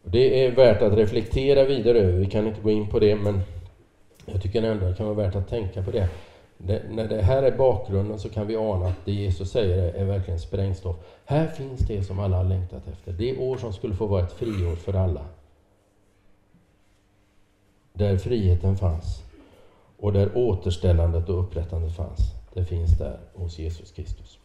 [0.02, 2.18] Det är värt att reflektera vidare över.
[2.18, 3.40] Vi kan inte gå in på det, men
[4.32, 6.08] jag tycker ändå det kan vara värt att tänka på det.
[6.58, 6.82] det.
[6.90, 10.04] När det här är bakgrunden så kan vi ana att det Jesus säger är, är
[10.04, 10.96] verkligen sprängstoff.
[11.24, 13.12] Här finns det som alla har längtat efter.
[13.12, 15.24] Det år som skulle få vara ett friår för alla.
[17.92, 19.22] Där friheten fanns
[19.98, 22.20] och där återställandet och upprättandet fanns.
[22.54, 24.38] Det finns där hos Jesus Kristus.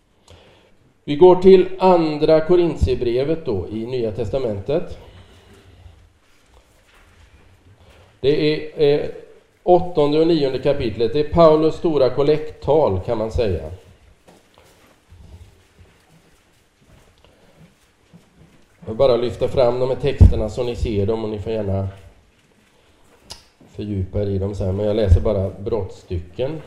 [1.04, 5.00] Vi går till andra Korintierbrevet då i Nya Testamentet.
[8.20, 9.10] Det är eh,
[9.64, 11.14] åttonde och nionde kapitlet.
[11.14, 13.72] Det är Paulus stora kollekttal kan man säga.
[18.80, 21.52] Jag vill bara lyfta fram de här texterna så ni ser dem och ni får
[21.52, 21.88] gärna
[23.76, 26.62] fördjupa er i dem sen, men jag läser bara brottstycken.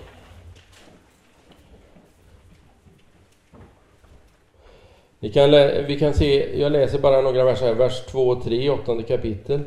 [5.18, 5.50] Ni kan
[5.86, 9.60] vi kan se, jag läser bara några verser, här, vers 2 och 3 åttonde kapitel.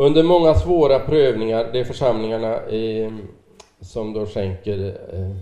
[0.00, 3.12] Under många svåra prövningar, det är församlingarna eh,
[3.80, 5.36] som då skänker eh,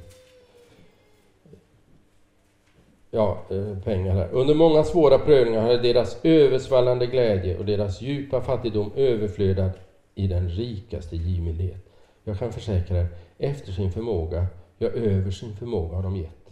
[3.11, 4.29] ja, eh, pengar här.
[4.33, 9.79] Under många svåra prövningar har deras översvallande glädje och deras djupa fattigdom överflödat
[10.15, 11.87] i den rikaste givmildhet.
[12.25, 13.07] Jag kan försäkra er,
[13.39, 14.47] efter sin förmåga,
[14.79, 16.51] ja, över sin förmåga har de gett.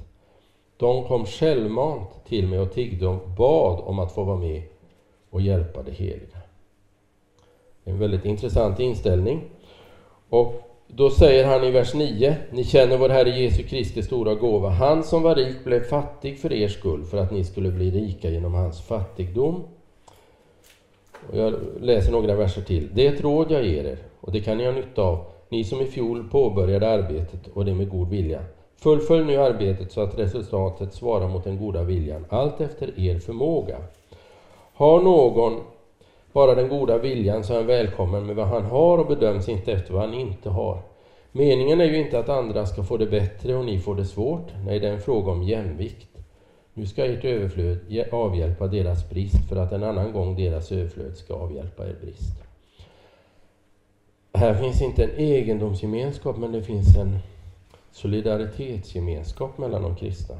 [0.77, 4.63] De kom självmant till mig och tiggde och bad om att få vara med
[5.31, 6.34] och hjälpa det heliga.
[7.85, 9.41] En väldigt intressant inställning.
[10.29, 10.55] Och
[10.87, 14.69] då säger han i vers 9, ni känner vår Herre Jesu Kristi stora gåva.
[14.69, 18.31] Han som var rik blev fattig för er skull, för att ni skulle bli rika
[18.31, 19.63] genom hans fattigdom.
[21.31, 22.89] Och jag läser några verser till.
[22.93, 25.65] Det är ett råd jag ger er, och det kan ni ha nytta av, ni
[25.65, 28.41] som i fjol påbörjade arbetet, och det med god vilja.
[28.77, 33.77] Fullfölj nu arbetet så att resultatet svarar mot den goda viljan, allt efter er förmåga.
[34.75, 35.61] Har någon
[36.35, 39.73] bara den goda viljan så är han välkommen med vad han har och bedöms inte
[39.73, 40.83] efter vad han inte har.
[41.33, 44.53] Meningen är ju inte att andra ska få det bättre och ni får det svårt.
[44.67, 46.09] Nej, det är en fråga om jämvikt.
[46.75, 47.79] Nu ska ert överflöd
[48.13, 52.43] avhjälpa deras brist för att en annan gång deras överflöd ska avhjälpa er brist.
[54.33, 57.19] Här finns inte en egendomsgemenskap, men det finns en
[57.93, 60.37] solidaritetsgemenskap mellan de kristna.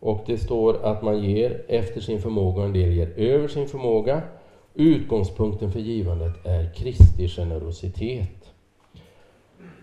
[0.00, 3.68] Och det står att man ger efter sin förmåga och en del ger över sin
[3.68, 4.22] förmåga.
[4.74, 8.52] Utgångspunkten för givandet är Kristi generositet.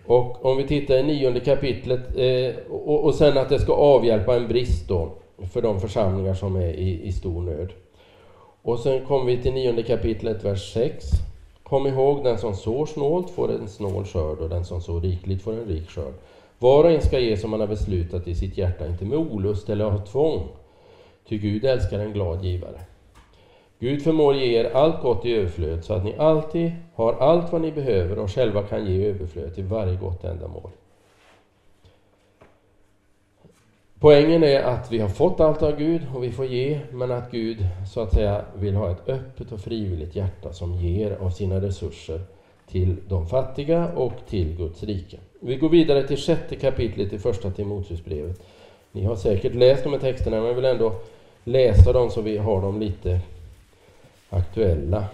[0.06, 4.36] Och om vi tittar i nionde kapitlet eh, och, och sen att det ska avhjälpa
[4.36, 5.12] en brist då
[5.52, 7.72] för de församlingar som är i, i stor nöd.
[8.62, 11.06] Och sen kommer vi till nionde kapitlet, vers 6.
[11.62, 15.42] Kom ihåg, den som sår snålt får en snål skörd och den som sår rikligt
[15.42, 16.14] får en rik skörd.
[16.58, 19.68] Var och en ska ge som han har beslutat i sitt hjärta, inte med olust
[19.68, 20.48] eller av tvång.
[21.28, 22.80] Ty Gud älskar en glad givare.
[23.80, 27.60] Gud förmår ge er allt gott i överflöd så att ni alltid har allt vad
[27.60, 30.70] ni behöver och själva kan ge överflöd till varje gott ändamål.
[34.00, 37.30] Poängen är att vi har fått allt av Gud och vi får ge, men att
[37.30, 41.60] Gud så att säga vill ha ett öppet och frivilligt hjärta som ger av sina
[41.60, 42.20] resurser
[42.66, 45.18] till de fattiga och till Guds rike.
[45.40, 48.42] Vi går vidare till sjätte kapitlet i första Timoteusbrevet.
[48.92, 50.92] Ni har säkert läst de här texterna, men jag vill ändå
[51.44, 53.20] läsa dem så vi har dem lite
[54.30, 55.08] aktuella.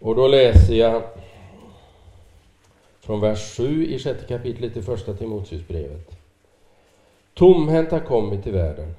[0.00, 1.02] Och då läser jag
[3.00, 6.10] från vers 7 i sjätte kapitlet i första Timoteusbrevet.
[7.34, 8.94] Tomhänta kom vi till världen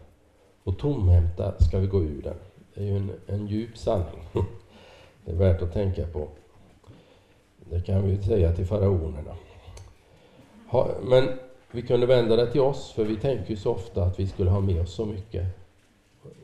[0.64, 2.36] och tomhänta ska vi gå ur den.
[2.74, 4.24] Det är ju en, en djup sanning.
[5.26, 6.28] Det är värt att tänka på.
[7.70, 9.36] Det kan vi säga till faraonerna.
[11.02, 11.30] Men
[11.72, 14.50] vi kunde vända det till oss, för vi tänker ju så ofta att vi skulle
[14.50, 15.46] ha med oss så mycket.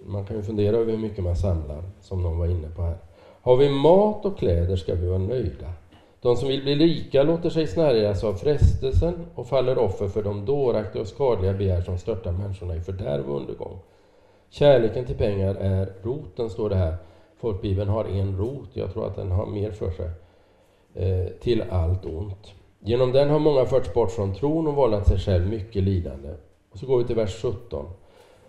[0.06, 2.98] Man kan ju fundera över hur mycket man samlar, som någon var inne på här.
[3.42, 5.74] Har vi mat och kläder ska vi vara nöjda.
[6.22, 10.46] De som vill bli rika låter sig snärjas av frestelsen och faller offer för de
[10.46, 13.80] dåraktiga och skadliga begär som störtar människorna i fördärv och undergång.
[14.50, 16.96] Kärleken till pengar är roten, står det här.
[17.38, 20.10] Folkbibeln har en rot, jag tror att den har mer för sig,
[20.94, 22.54] eh, till allt ont.
[22.84, 26.30] Genom den har många förts bort från tron och vållat sig själv mycket lidande.
[26.72, 27.86] Och så går vi till vers 17.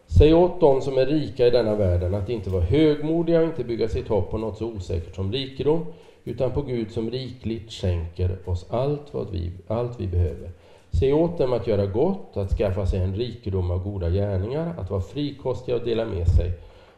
[0.07, 3.64] Säg åt dem som är rika i denna världen att inte vara högmodiga och inte
[3.64, 5.87] bygga sitt hopp på något så osäkert som rikedom,
[6.25, 10.51] utan på Gud som rikligt skänker oss allt vad vi, allt vi behöver.
[10.90, 14.90] Säg åt dem att göra gott, att skaffa sig en rikedom av goda gärningar, att
[14.90, 16.53] vara frikostiga och dela med sig.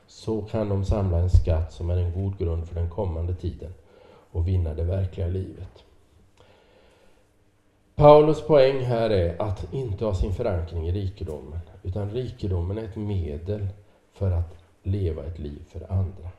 [0.07, 3.73] Så kan de samla en skatt som är en god grund för den kommande tiden
[4.33, 5.85] och vinna det verkliga livet.
[7.97, 12.97] Paulus poäng här är att inte ha sin förankring i rikedomen, utan rikedomen är ett
[12.97, 13.67] medel
[14.13, 16.31] för att leva ett liv för andra.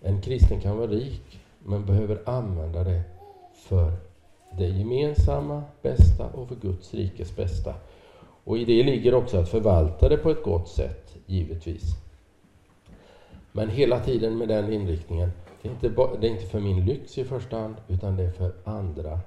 [0.00, 3.02] En kristen kan vara rik, men behöver använda det
[3.54, 3.92] för
[4.58, 7.74] det gemensamma bästa och för Guds rikes bästa.
[8.44, 11.82] Och i det ligger också att förvalta det på ett gott sätt, givetvis.
[13.52, 15.32] Men hela tiden med den inriktningen.
[15.62, 15.88] Det är inte,
[16.20, 19.20] det är inte för min lyx i första hand, utan det är för andra.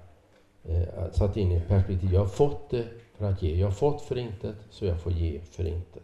[0.70, 2.14] Eh, satt in i ett perspektiv.
[2.14, 2.86] Jag har fått det
[3.18, 3.56] för att ge.
[3.56, 6.04] Jag har fått förintet, så jag får ge förintet.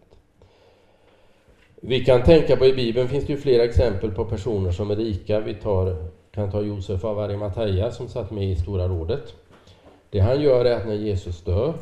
[1.76, 4.95] Vi kan tänka på, i Bibeln finns det ju flera exempel på personer som är
[4.95, 5.39] rika.
[5.39, 5.95] Vi tar
[6.32, 9.36] kan ta Josef av Arimathea som satt med i Stora rådet.
[10.10, 11.74] Det han gör är att när Jesus dör,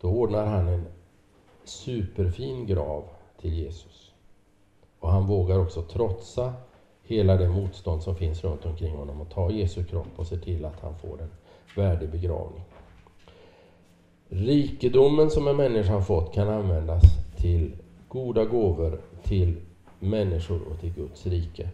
[0.00, 0.86] då ordnar han en
[1.64, 3.04] superfin grav
[3.40, 4.12] till Jesus.
[4.98, 6.52] Och han vågar också trotsa
[7.02, 10.64] hela det motstånd som finns runt omkring honom och ta Jesu kropp och se till
[10.64, 11.30] att han får den
[11.76, 12.62] värdig begravning.
[14.28, 17.02] Rikedomen som en människa har fått kan användas
[17.36, 17.72] till
[18.08, 19.56] goda gåvor till
[20.00, 21.68] människor och till Guds rike.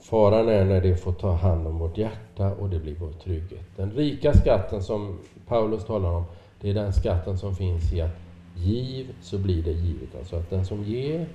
[0.00, 3.64] Faran är när det får ta hand om vårt hjärta och det blir vår trygghet.
[3.76, 6.24] Den rika skatten som Paulus talar om,
[6.60, 8.16] det är den skatten som finns i att
[8.56, 10.14] giv så blir det givet.
[10.18, 11.26] Alltså att den som ger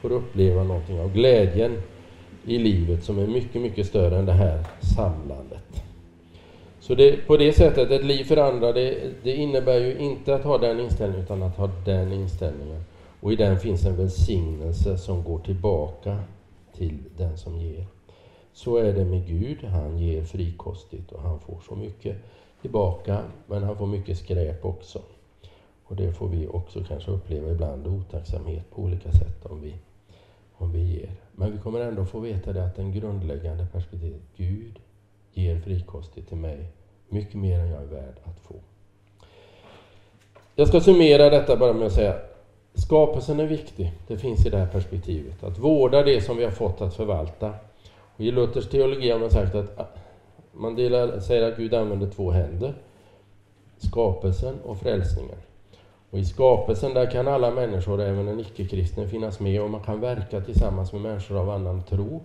[0.00, 1.82] får uppleva någonting av glädjen
[2.44, 5.89] i livet som är mycket, mycket större än det här samlandet.
[6.80, 10.44] Så det, på det sättet, ett liv för andra, det, det innebär ju inte att
[10.44, 12.84] ha den inställningen utan att ha den inställningen.
[13.20, 16.18] Och i den finns en välsignelse som går tillbaka
[16.76, 17.86] till den som ger.
[18.52, 19.64] Så är det med Gud.
[19.64, 22.16] Han ger frikostigt och han får så mycket
[22.60, 25.02] tillbaka, men han får mycket skräp också.
[25.84, 29.74] Och det får vi också kanske uppleva ibland, otacksamhet på olika sätt om vi,
[30.52, 31.10] om vi ger.
[31.32, 34.78] Men vi kommer ändå få veta det att den grundläggande perspektivet, Gud
[35.32, 36.68] ger frikostigt till mig
[37.08, 38.54] mycket mer än jag är värd att få.
[40.54, 42.14] Jag ska summera detta bara med att säga
[42.74, 43.92] skapelsen är viktig.
[44.06, 45.44] Det finns i det här perspektivet.
[45.44, 47.54] Att vårda det som vi har fått att förvalta.
[48.16, 49.98] Och I Luthers teologi har man sagt att
[50.52, 52.74] man delar, säger att Gud använder två händer.
[53.78, 55.36] Skapelsen och frälsningen.
[56.10, 60.00] Och I skapelsen där kan alla människor, även en icke-kristen, finnas med och man kan
[60.00, 62.22] verka tillsammans med människor av annan tro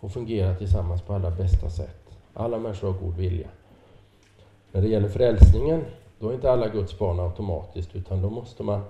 [0.00, 2.03] och fungera tillsammans på allra bästa sätt.
[2.34, 3.48] Alla människor har god vilja.
[4.72, 5.84] När det gäller frälsningen,
[6.18, 8.80] då är inte alla Guds barn automatiskt, utan då måste man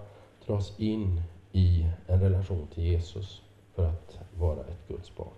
[0.47, 1.22] dras in
[1.53, 3.42] i en relation till Jesus
[3.74, 5.28] för att vara ett Guds barn.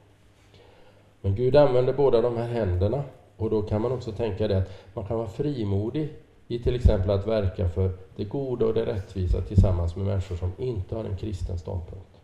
[1.20, 3.04] Men Gud använder båda de här händerna
[3.36, 6.12] och då kan man också tänka det att man kan vara frimodig
[6.48, 10.52] i till exempel att verka för det goda och det rättvisa tillsammans med människor som
[10.58, 12.20] inte har en kristen ståndpunkt.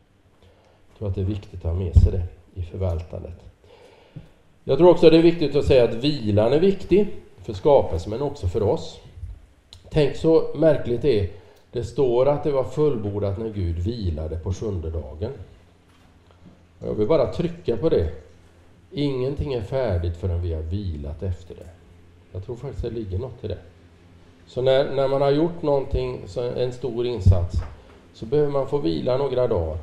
[0.88, 2.24] Jag tror att det är viktigt att ha med sig det
[2.54, 3.51] i förvaltandet.
[4.64, 7.08] Jag tror också att det är viktigt att säga att vilan är viktig
[7.42, 9.00] för skapelsen men också för oss.
[9.90, 11.28] Tänk så märkligt det är.
[11.72, 15.32] Det står att det var fullbordat när Gud vilade på sjunde dagen.
[16.78, 18.08] Jag vill bara trycka på det.
[18.90, 21.68] Ingenting är färdigt förrän vi har vilat efter det.
[22.32, 23.58] Jag tror faktiskt det ligger något i det.
[24.46, 26.20] Så när, när man har gjort någonting,
[26.56, 27.56] en stor insats,
[28.14, 29.78] så behöver man få vila några dagar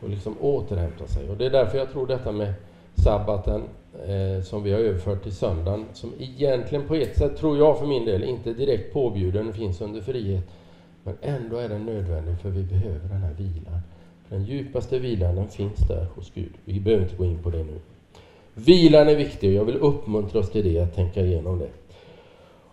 [0.00, 1.30] och liksom återhämta sig.
[1.30, 2.54] Och det är därför jag tror detta med
[2.94, 3.62] sabbaten
[4.08, 7.86] eh, som vi har överfört till söndagen, som egentligen på ett sätt, tror jag för
[7.86, 10.44] min del, inte direkt påbjuden, finns under frihet,
[11.02, 13.80] men ändå är den nödvändig för vi behöver den här vilan.
[14.28, 16.52] Den djupaste vilan den finns där hos Gud.
[16.64, 17.78] Vi behöver inte gå in på det nu.
[18.54, 21.68] Vilan är viktig och jag vill uppmuntra oss till det, att tänka igenom det.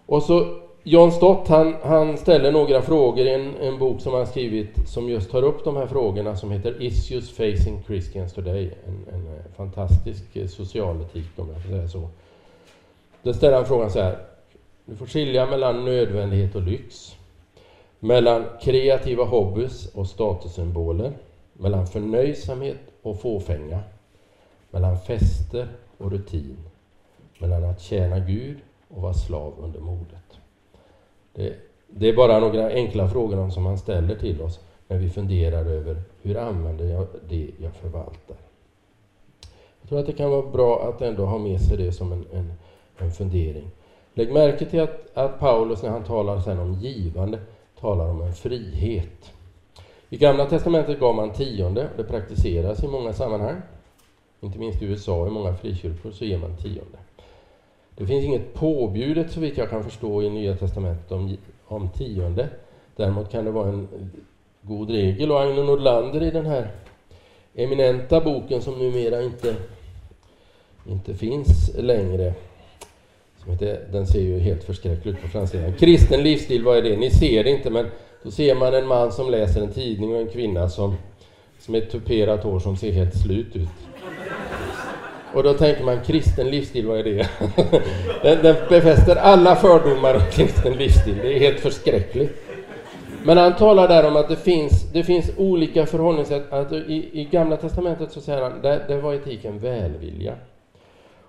[0.05, 4.27] Och så John Stott han, han ställer några frågor i en, en, bok som han
[4.27, 8.73] skrivit som just tar upp de här frågorna som heter Issues Facing Christians Today.
[8.88, 12.09] En, en eh, fantastisk eh, socialetik, om jag får säga så.
[13.23, 14.17] Där ställer han frågan så här.
[14.86, 17.15] Du får skilja mellan nödvändighet och lyx.
[17.99, 21.13] Mellan kreativa hobbys och statussymboler.
[21.53, 23.79] Mellan förnöjsamhet och fåfänga.
[24.71, 25.67] Mellan fester
[25.97, 26.57] och rutin.
[27.39, 28.57] Mellan att tjäna Gud
[28.88, 30.20] och vara slav under modet.
[31.34, 31.53] Det,
[31.88, 35.97] det är bara några enkla frågor som han ställer till oss när vi funderar över
[36.21, 38.38] hur använder jag det jag förvaltar.
[39.82, 42.25] Jag tror att det kan vara bra att ändå ha med sig det som en,
[42.34, 42.53] en,
[42.97, 43.67] en fundering.
[44.13, 47.39] Lägg märke till att, att Paulus när han talar sen om givande
[47.79, 49.34] talar om en frihet.
[50.09, 53.61] I Gamla Testamentet gav man tionde, det praktiseras i många sammanhang.
[54.39, 56.97] Inte minst i USA, i många frikyrkor, så ger man tionde.
[58.01, 62.49] Det finns inget påbjudet så vitt jag kan förstå i Nya Testamentet om, om tionde.
[62.95, 63.87] Däremot kan det vara en
[64.61, 66.71] god regel och Agne Nordlander i den här
[67.55, 69.55] eminenta boken som numera inte,
[70.87, 72.33] inte finns längre.
[73.37, 75.73] Som heter, den ser ju helt förskräcklig ut på framsidan.
[75.73, 76.97] Kristen livsstil, vad är det?
[76.97, 77.85] Ni ser det inte men
[78.23, 80.95] då ser man en man som läser en tidning och en kvinna som,
[81.59, 83.69] som är tuperat hår som ser helt slut ut.
[85.34, 87.29] Och då tänker man kristen livsstil, vad är det?
[88.23, 91.17] den, den befäster alla fördomar om kristen livsstil.
[91.21, 92.51] Det är helt förskräckligt.
[93.23, 96.53] Men han talar där om att det finns, det finns olika förhållningssätt.
[96.53, 100.36] Att i, I Gamla Testamentet så säger han, där, där var etiken välvilja.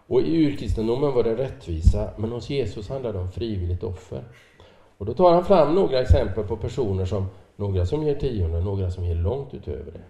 [0.07, 4.25] Och i urkristendomen var det rättvisa, men hos Jesus handlar det om frivilligt offer.
[4.99, 7.27] Och då tar han fram några exempel på personer som,
[7.57, 10.01] några som ger tionde, några som ger långt utöver det.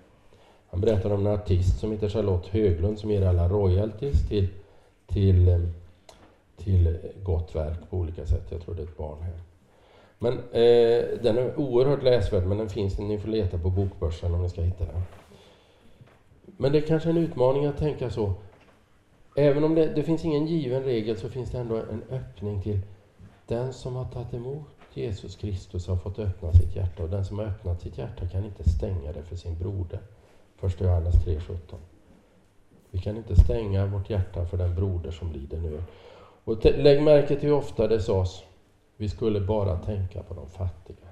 [0.72, 4.48] Han berättar om en artist som heter Charlotte Höglund som ger alla royalties till,
[5.06, 5.68] till,
[6.56, 8.46] till gott verk på olika sätt.
[8.48, 9.34] Jag tror det är ett barn här.
[10.18, 14.42] Men eh, den är oerhört läsvärd, men den finns, ni får leta på bokbörsen om
[14.42, 15.02] ni ska hitta den.
[16.56, 18.32] Men det är kanske en utmaning att tänka så.
[19.36, 22.80] Även om det, det finns ingen given regel så finns det ändå en öppning till
[23.46, 27.38] den som har tagit emot Jesus Kristus har fått öppna sitt hjärta och den som
[27.38, 30.00] har öppnat sitt hjärta kan inte stänga det för sin broder.
[30.62, 31.56] Första Johannes 3.17.
[32.90, 35.82] Vi kan inte stänga vårt hjärta för den broder som lider nu.
[36.44, 38.42] Och lägg märke till hur ofta det sades,
[38.96, 41.06] vi skulle bara tänka på de fattiga.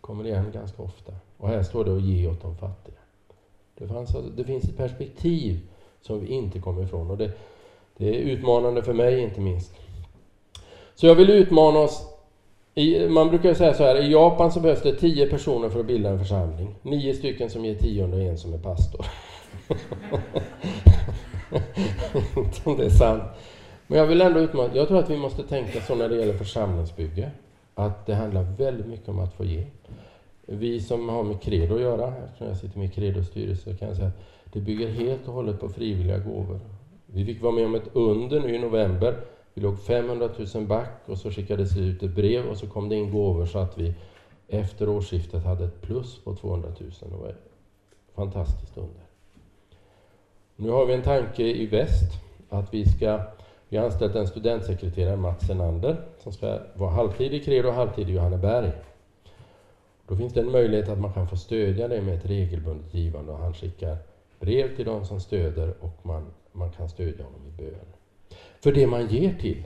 [0.00, 1.12] Kommer igen ganska ofta.
[1.36, 2.98] Och här står det att ge åt de fattiga.
[3.74, 5.60] Det, fanns, alltså, det finns ett perspektiv
[6.00, 7.32] som vi inte kommer ifrån och det,
[7.96, 9.74] det är utmanande för mig inte minst.
[10.94, 12.09] Så jag vill utmana oss
[12.80, 15.86] i, man brukar säga så här, i Japan så behövs det tio personer för att
[15.86, 16.74] bilda en församling.
[16.82, 19.06] Nio stycken som ger tionde och en som är pastor.
[22.36, 23.22] Inte om det är sant.
[23.86, 26.34] Men jag vill ändå utmana, jag tror att vi måste tänka så när det gäller
[26.34, 27.30] församlingsbygge.
[27.74, 29.66] Att det handlar väldigt mycket om att få ge.
[30.46, 33.88] Vi som har med Credo att göra, eftersom jag sitter med i Credos styrelse, kan
[33.88, 36.60] jag säga att det bygger helt och hållet på frivilliga gåvor.
[37.06, 39.16] Vi fick vara med om ett under nu i november
[39.54, 42.88] vi låg 500 000 back och så skickades det ut ett brev och så kom
[42.88, 43.94] det in gåvor så att vi
[44.48, 46.90] efter årsskiftet hade ett plus på 200 000.
[47.00, 47.34] Det var
[48.14, 49.02] fantastiskt under.
[50.56, 53.20] Nu har vi en tanke i väst att vi ska
[53.68, 58.08] Vi har anställt en studentsekreterare, Mats Senander, som ska vara halvtid i Kredo och halvtid
[58.08, 58.72] i Johanneberg.
[60.06, 63.32] Då finns det en möjlighet att man kan få stödja det med ett regelbundet givande
[63.32, 63.96] och han skickar
[64.40, 67.99] brev till de som stöder och man, man kan stödja honom i bön.
[68.60, 69.62] För det man ger till,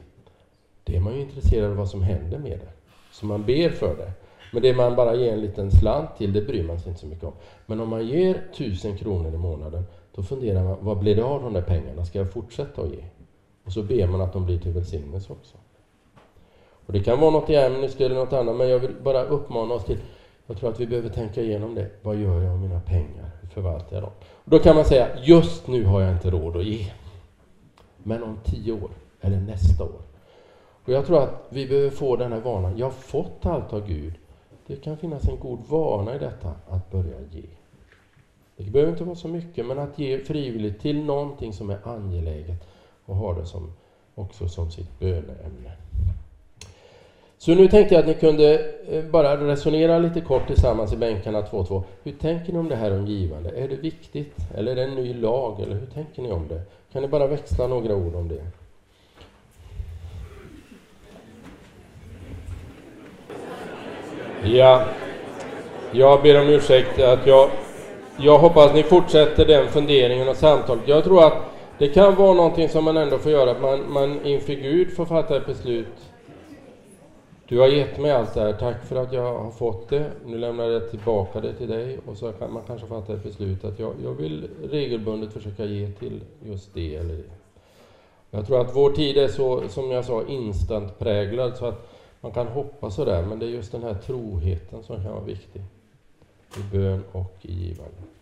[0.84, 2.72] det är man ju intresserad av vad som händer med det.
[3.10, 4.12] Så man ber för det.
[4.52, 7.06] Men det man bara ger en liten slant till, det bryr man sig inte så
[7.06, 7.32] mycket om.
[7.66, 9.84] Men om man ger tusen kronor i månaden,
[10.14, 12.04] då funderar man, vad blir det av de där pengarna?
[12.04, 13.04] Ska jag fortsätta att ge?
[13.64, 15.56] Och så ber man att de blir till välsignelse också.
[16.86, 19.74] Och det kan vara något i Amnesty eller något annat, men jag vill bara uppmana
[19.74, 19.98] oss till,
[20.46, 21.90] jag tror att vi behöver tänka igenom det.
[22.02, 23.30] Vad gör jag med mina pengar?
[23.40, 24.12] Hur förvaltar jag dem?
[24.22, 26.86] Och då kan man säga, just nu har jag inte råd att ge.
[28.06, 28.90] Men om tio år,
[29.20, 30.02] eller nästa år.
[30.84, 32.78] Och jag tror att vi behöver få den här vanan.
[32.78, 34.14] Jag har fått allt av Gud.
[34.66, 37.42] Det kan finnas en god vana i detta, att börja ge.
[38.56, 42.68] Det behöver inte vara så mycket, men att ge frivilligt till någonting som är angeläget
[43.04, 43.72] och ha det som,
[44.14, 45.72] också som sitt böneämne.
[47.38, 51.42] Så nu tänkte jag att ni kunde eh, bara resonera lite kort tillsammans i bänkarna
[51.42, 51.84] två och två.
[52.02, 53.50] Hur tänker ni om det här om givande?
[53.50, 54.36] Är det viktigt?
[54.54, 55.60] Eller är det en ny lag?
[55.60, 56.62] Eller hur tänker ni om det?
[56.94, 58.42] Kan ni bara växla några ord om det?
[64.48, 64.84] Ja,
[65.92, 67.50] jag ber om ursäkt att jag,
[68.16, 70.88] jag hoppas ni fortsätter den funderingen och samtalet.
[70.88, 71.34] Jag tror att
[71.78, 75.06] det kan vara någonting som man ändå får göra, att man, man inför Gud får
[75.06, 76.13] fatta ett beslut.
[77.54, 80.12] Du har gett mig allt det här, tack för att jag har fått det.
[80.26, 83.64] Nu lämnar jag tillbaka det till dig och så kan man kanske fatta ett beslut
[83.64, 87.30] att jag, jag vill regelbundet försöka ge till just det eller det.
[88.30, 91.88] Jag tror att vår tid är så, som jag sa, instant präglad så att
[92.20, 95.62] man kan hoppa sådär, men det är just den här troheten som kan vara viktig
[96.56, 98.13] i bön och i givande.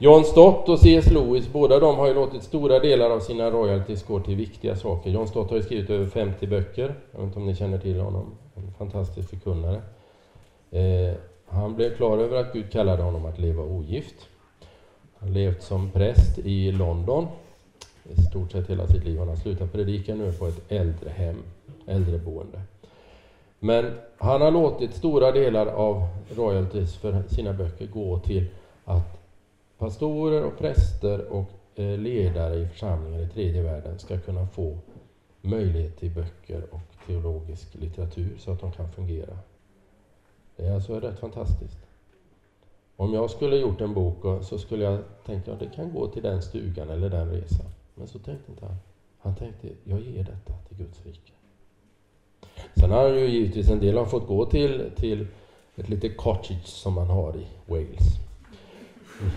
[0.00, 1.10] John Stott och C.S.
[1.10, 5.10] Lewis, båda de har ju låtit stora delar av sina royalties gå till viktiga saker.
[5.10, 8.00] John Stott har ju skrivit över 50 böcker, jag vet inte om ni känner till
[8.00, 9.82] honom, en fantastisk förkunnare.
[10.70, 11.14] Eh,
[11.46, 14.14] han blev klar över att Gud kallade honom att leva ogift.
[15.18, 17.26] Han har levt som präst i London
[18.04, 19.18] i stort sett hela sitt liv.
[19.18, 21.42] Han har slutat predika nu på ett äldrehem,
[21.86, 22.60] äldreboende.
[23.58, 28.46] Men han har låtit stora delar av royalties för sina böcker gå till
[28.84, 29.17] att
[29.78, 34.78] pastorer och präster och eh, ledare i församlingar i tredje världen ska kunna få
[35.40, 39.38] möjlighet till böcker och teologisk litteratur så att de kan fungera.
[40.56, 41.78] Det är alltså rätt fantastiskt.
[42.96, 46.22] Om jag skulle gjort en bok så skulle jag tänka att det kan gå till
[46.22, 47.66] den stugan eller den resan.
[47.94, 48.76] Men så tänkte inte han.
[49.18, 51.32] Han tänkte, jag ger detta till Guds rike.
[52.76, 55.26] Sen har ju givetvis en del har fått gå till, till
[55.76, 58.27] ett litet cottage som man har i Wales.
[59.20, 59.32] Mm.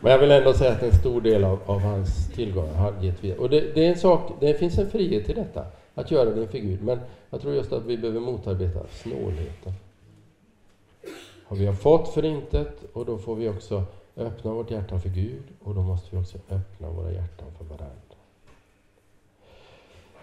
[0.00, 3.24] Men jag vill ändå säga att en stor del av, av hans tillgångar har gett
[3.24, 3.38] vidare.
[3.38, 6.42] Och det, det, är en sak, det finns en frihet i detta, att göra det
[6.42, 6.82] inför Gud.
[6.82, 7.00] Men
[7.30, 9.72] jag tror just att vi behöver motarbeta snålheten.
[11.48, 13.84] Och vi har fått förintet, och då får vi också
[14.16, 17.94] öppna vårt hjärta för Gud och då måste vi också öppna våra hjärtan för varandra.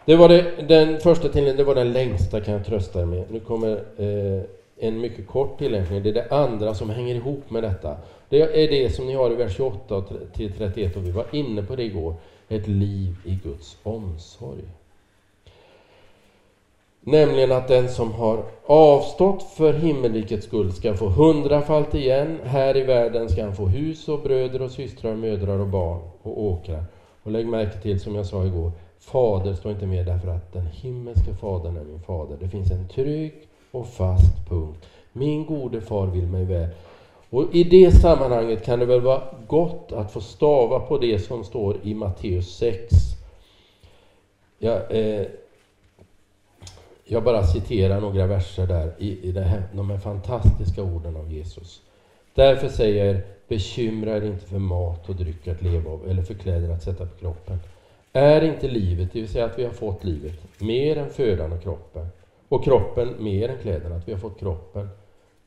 [0.05, 3.31] Det var det, den första tiden, det var den längsta kan jag trösta er med.
[3.31, 4.43] Nu kommer eh,
[4.81, 6.03] en mycket kort tillämpning.
[6.03, 7.97] Det är det andra som hänger ihop med detta.
[8.29, 10.03] Det är det som ni har i vers 28
[10.33, 12.13] till 31 och vi var inne på det igår.
[12.49, 14.63] Ett liv i Guds omsorg.
[17.01, 22.39] Nämligen att den som har avstått för himmelrikets skull ska få hundrafalt igen.
[22.43, 26.43] Här i världen ska han få hus och bröder och systrar, mödrar och barn och
[26.43, 26.83] åkrar.
[27.23, 30.65] Och lägg märke till, som jag sa igår, Fader står inte med därför att den
[30.65, 32.37] himmelske Fadern är min fader.
[32.39, 34.85] Det finns en trygg och fast punkt.
[35.13, 36.69] Min gode far vill mig väl.
[37.29, 41.43] Och i det sammanhanget kan det väl vara gott att få stava på det som
[41.43, 42.95] står i Matteus 6.
[44.59, 45.27] Jag, eh,
[47.05, 51.33] jag bara citerar några verser där i, i det här, de här fantastiska orden av
[51.33, 51.81] Jesus.
[52.35, 56.69] Därför säger bekymra er inte för mat och dryck att leva av eller för kläder
[56.69, 57.59] att sätta på kroppen.
[58.13, 61.63] Är inte livet, det vill säga att vi har fått livet, mer än födan och
[61.63, 62.07] kroppen?
[62.51, 64.89] Och kroppen mer än kläderna, att vi har fått kroppen.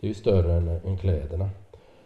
[0.01, 1.51] Det är ju större än, än kläderna.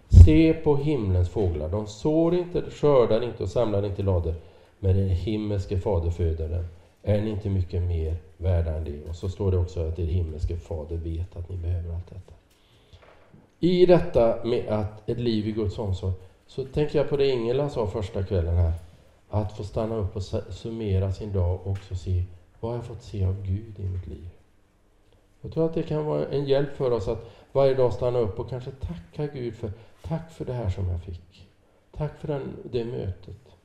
[0.09, 4.35] Se på himlens fåglar, de sår inte, skördar inte och samlar inte lader,
[4.79, 6.65] men den himmelske fader föder dem.
[7.03, 9.09] Är ni inte mycket mer värda än det?
[9.09, 12.33] Och så står det också att er himmelske fader vet att ni behöver allt detta.
[13.61, 16.13] I detta med att ett liv i Guds omsorg,
[16.47, 18.73] så tänker jag på det Ingela sa första kvällen här.
[19.29, 22.23] Att få stanna upp och summera sin dag och också se
[22.61, 24.29] vad jag fått se av Gud i mitt liv.
[25.49, 28.39] Jag tror att det kan vara en hjälp för oss att varje dag stanna upp
[28.39, 29.73] och kanske tacka Gud för
[30.03, 31.49] tack för det här som jag fick.
[31.97, 33.57] Tack för den, det mötet.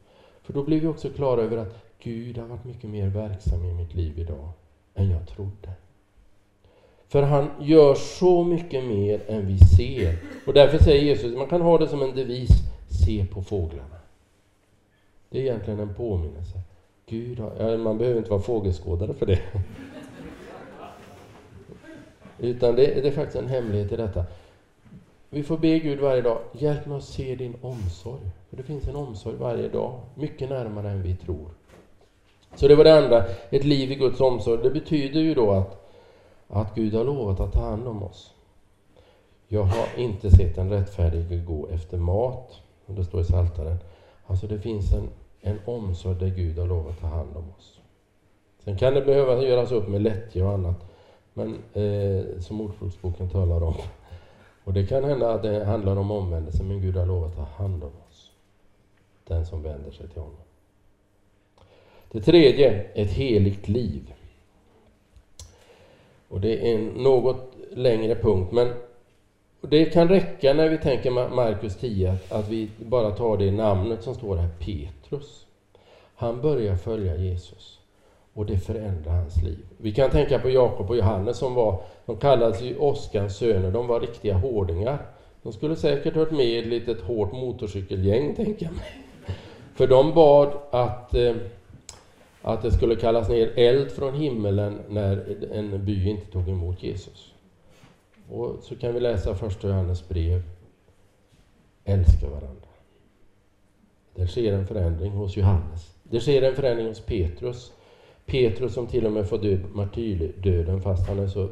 [0.41, 3.73] För då blir vi också klara över att Gud har varit mycket mer verksam i
[3.73, 4.49] mitt liv idag
[4.95, 5.69] än jag trodde.
[7.07, 10.17] För han gör så mycket mer än vi ser.
[10.47, 12.51] Och därför säger Jesus, man kan ha det som en devis,
[12.89, 13.99] se på fåglarna.
[15.29, 16.59] Det är egentligen en påminnelse.
[17.05, 19.39] Gud har, man behöver inte vara fågelskådare för det.
[22.39, 24.23] Utan det, det är faktiskt en hemlighet i detta.
[25.29, 28.21] Vi får be Gud varje dag, hjälp mig att se din omsorg.
[28.49, 31.47] För det finns en omsorg varje dag, mycket närmare än vi tror.
[32.55, 34.63] Så det var det andra, ett liv i Guds omsorg.
[34.63, 35.93] Det betyder ju då att,
[36.47, 38.34] att Gud har lovat att ta hand om oss.
[39.47, 43.77] Jag har inte sett en rättfärdig gå efter mat, och det står i Psaltaren.
[44.27, 45.09] Alltså det finns en,
[45.41, 47.79] en omsorg där Gud har lovat att ta hand om oss.
[48.63, 50.92] Sen kan det behöva göras upp med lättja och annat,
[51.34, 53.75] men eh, som Ordspråksboken talar om.
[54.63, 57.63] Och det kan hända att det handlar om omvändelse, men Gud har lovat att ta
[57.63, 58.31] hand om oss.
[59.27, 60.38] Den som vänder sig till honom.
[62.11, 64.13] Det tredje, ett heligt liv.
[66.27, 68.73] Och det är en något längre punkt, men
[69.61, 74.15] det kan räcka när vi tänker Markus 10 att vi bara tar det namnet som
[74.15, 75.45] står här, Petrus.
[76.15, 77.82] Han börjar följa Jesus
[78.34, 79.65] och det förändrar hans liv.
[79.77, 83.88] Vi kan tänka på Jakob och Johannes som var, de kallades ju Oskars söner, de
[83.88, 85.05] var riktiga hårdingar.
[85.43, 88.86] De skulle säkert hört med i ett litet hårt motorcykelgäng, tänker jag mig.
[89.75, 91.36] För de bad att eh,
[92.43, 97.34] att det skulle kallas ner eld från himmelen när en by inte tog emot Jesus.
[98.29, 100.41] Och så kan vi läsa första Johannes brev.
[101.84, 102.67] Älska varandra.
[104.15, 105.95] Det sker en förändring hos Johannes.
[106.03, 107.71] Det sker en förändring hos Petrus.
[108.26, 111.49] Petrus som till och med får dö martyrdöden fast han är så,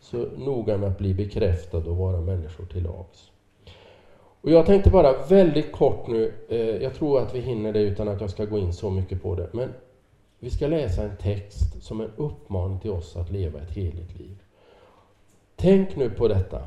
[0.00, 3.30] så noga med att bli bekräftad och vara människor till lags.
[4.40, 8.08] Och jag tänkte bara väldigt kort nu, eh, jag tror att vi hinner det utan
[8.08, 9.74] att jag ska gå in så mycket på det, men
[10.38, 14.42] vi ska läsa en text som en uppmaning till oss att leva ett heligt liv.
[15.56, 16.62] Tänk nu på detta.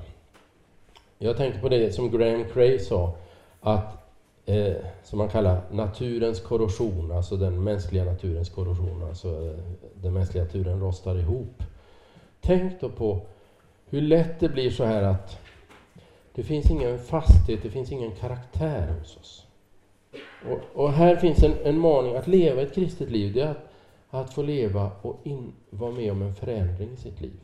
[1.17, 3.15] Jag tänker på det som Graham Cray sa,
[3.59, 4.02] att
[4.45, 9.59] eh, som man kallar naturens korrosion, alltså den mänskliga naturens korrosion, alltså eh,
[10.01, 11.63] den mänskliga naturen rostar ihop.
[12.41, 13.21] Tänk då på
[13.85, 15.39] hur lätt det blir så här att
[16.35, 19.45] det finns ingen fasthet, det finns ingen karaktär hos oss.
[20.49, 23.69] Och, och här finns en, en maning att leva ett kristet liv, det är att,
[24.09, 27.39] att få leva och in, vara med om en förändring i sitt liv.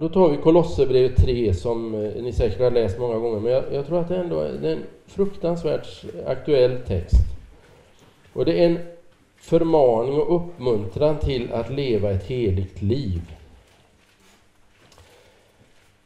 [0.00, 3.64] Då tar vi Kolosserbrevet 3 som eh, ni säkert har läst många gånger, men jag,
[3.72, 7.16] jag tror att det ändå är en fruktansvärt aktuell text.
[8.32, 8.78] Och det är en
[9.36, 13.20] förmaning och uppmuntran till att leva ett heligt liv.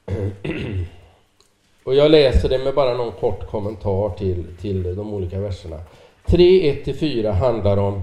[1.85, 5.81] Och jag läser det med bara någon kort kommentar till, till de olika verserna.
[6.27, 8.03] 3, 1-4 handlar om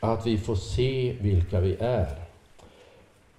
[0.00, 2.23] att vi får se vilka vi är.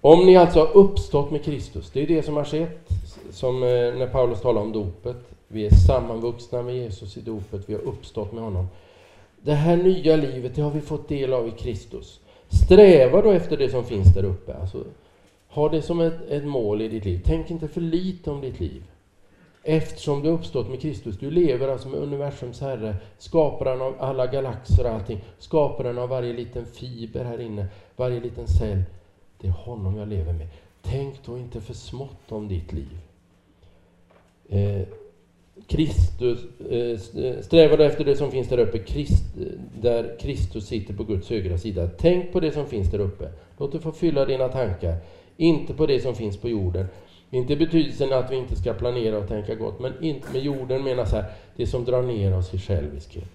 [0.06, 2.88] Om ni alltså har uppstått med Kristus, det är det som har skett,
[3.30, 5.16] som eh, när Paulus talar om dopet.
[5.48, 8.66] Vi är sammanvuxna med Jesus i dopet, vi har uppstått med honom.
[9.40, 12.20] Det här nya livet, det har vi fått del av i Kristus.
[12.48, 14.54] Sträva då efter det som finns där uppe.
[14.54, 14.84] Alltså,
[15.48, 17.20] ha det som ett, ett mål i ditt liv.
[17.24, 18.82] Tänk inte för lite om ditt liv.
[19.62, 21.18] Eftersom du uppstått med Kristus.
[21.18, 25.24] Du lever alltså med universums Herre, skaparen av alla galaxer och allting.
[25.38, 28.82] Skaparen av varje liten fiber här inne, varje liten cell.
[29.40, 30.48] Det är honom jag lever med.
[30.82, 32.98] Tänk då inte för smått om ditt liv.
[34.48, 34.82] Eh,
[35.66, 36.38] Kristus,
[36.70, 39.24] eh, eh sträva efter det som finns där uppe, Christ,
[39.80, 41.88] där Kristus sitter på Guds högra sida.
[41.98, 43.28] Tänk på det som finns där uppe.
[43.58, 44.96] Låt det få fylla dina tankar.
[45.36, 46.86] Inte på det som finns på jorden.
[47.30, 50.84] Inte i betydelsen att vi inte ska planera och tänka gott, men inte med jorden
[50.84, 51.24] menas här
[51.56, 53.30] det som drar ner oss i själviskhet.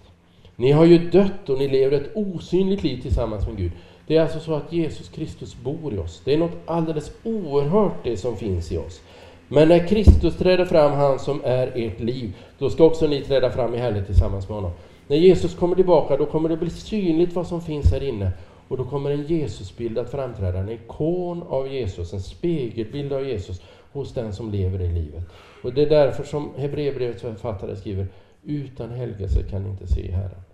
[0.56, 3.72] Ni har ju dött och ni lever ett osynligt liv tillsammans med Gud.
[4.06, 6.22] Det är alltså så att Jesus Kristus bor i oss.
[6.24, 9.00] Det är något alldeles oerhört det som finns i oss.
[9.48, 13.50] Men när Kristus träder fram, han som är ert liv, då ska också ni träda
[13.50, 14.70] fram i härlighet tillsammans med honom.
[15.08, 18.30] När Jesus kommer tillbaka, då kommer det bli synligt vad som finns här inne.
[18.68, 23.62] Och då kommer en Jesusbild att framträda, en ikon av Jesus, en spegelbild av Jesus
[23.92, 25.24] hos den som lever i livet.
[25.62, 28.06] Och det är därför som Hebreerbrevets författare skriver,
[28.42, 30.51] utan helgelse kan ni inte se Herren.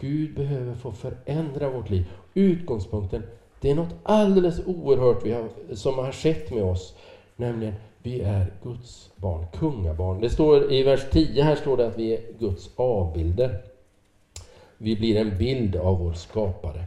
[0.00, 2.04] Gud behöver få förändra vårt liv.
[2.34, 3.22] Utgångspunkten,
[3.60, 6.94] det är något alldeles oerhört vi har, som har skett med oss,
[7.36, 10.20] nämligen vi är Guds barn, kungabarn.
[10.20, 13.58] Det står i vers 10 här står det att vi är Guds avbilder.
[14.78, 16.84] Vi blir en bild av vår skapare.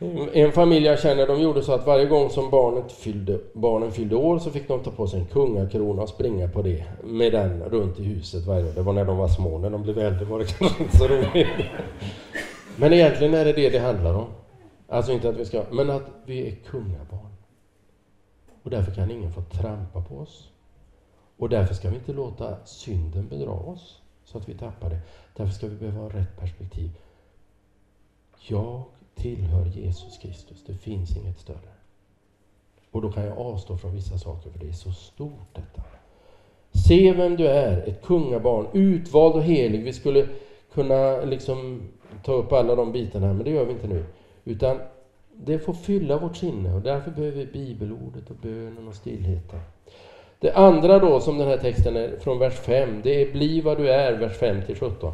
[0.00, 0.28] Mm.
[0.32, 4.16] En familj jag känner, de gjorde så att varje gång som barnet fyllde, barnen fyllde
[4.16, 7.62] år så fick de ta på sig en kungakrona och springa på det med den
[7.62, 8.72] runt i huset varje år.
[8.74, 11.08] Det var när de var små, när de blev äldre var det kanske inte så
[11.08, 11.48] roligt.
[12.76, 14.26] Men egentligen är det det det handlar om.
[14.88, 17.32] Alltså inte att vi ska, men att vi är kungabarn.
[18.62, 20.48] Och därför kan ingen få trampa på oss.
[21.36, 24.98] Och därför ska vi inte låta synden bedra oss så att vi tappar det.
[25.36, 26.90] Därför ska vi behöva ha rätt perspektiv.
[28.38, 28.82] Jag
[29.18, 30.64] tillhör Jesus Kristus.
[30.66, 31.78] Det finns inget större.
[32.90, 35.82] Och då kan jag avstå från vissa saker för det är så stort detta.
[36.86, 39.84] Se vem du är, ett kungabarn, utvald och helig.
[39.84, 40.28] Vi skulle
[40.74, 41.82] kunna liksom
[42.24, 44.04] ta upp alla de bitarna, men det gör vi inte nu.
[44.44, 44.78] Utan
[45.32, 49.60] det får fylla vårt sinne och därför behöver vi bibelordet och bönen och stillheten.
[50.40, 53.78] Det andra då som den här texten är från vers 5, det är bli vad
[53.78, 55.12] du är, vers 5 till 17.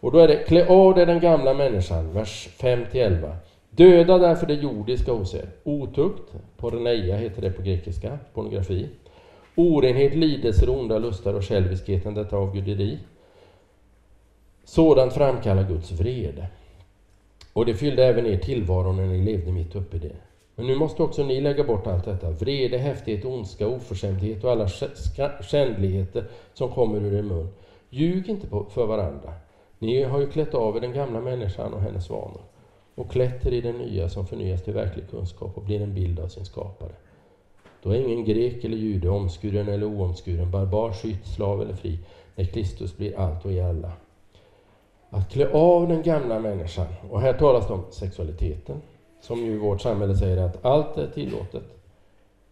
[0.00, 3.36] Och då är det klä av dig den gamla människan, vers 5-11.
[3.70, 5.48] Döda därför det jordiska hos er.
[5.64, 8.88] Otukt, porneia heter det på grekiska, pornografi.
[9.54, 12.98] Orenhet, lidelser, onda lustar och själviskheten, detta avguderi.
[14.64, 16.46] Sådant framkallar Guds vrede.
[17.52, 20.16] Och det fyllde även er tillvaro när ni levde mitt uppe i det.
[20.54, 22.30] Men nu måste också ni lägga bort allt detta.
[22.30, 24.68] Vrede, häftighet, ondska, oförskämdhet och alla
[25.40, 26.24] skändligheter
[26.54, 27.48] som kommer ur er mun.
[27.90, 29.32] Ljug inte för varandra.
[29.78, 32.42] Ni har ju klätt av er den gamla människan och hennes vanor
[32.94, 36.20] och klätt er i den nya som förnyas till verklig kunskap och blir en bild
[36.20, 36.92] av sin skapare.
[37.82, 41.98] Då är ingen grek eller jude, omskuren eller oomskuren, barbar, skytt, slav eller fri,
[42.34, 43.92] när Kristus blir allt och i alla.
[45.10, 48.80] Att klä av den gamla människan, och här talas det om sexualiteten,
[49.20, 51.64] som ju i vårt samhälle säger att allt är tillåtet.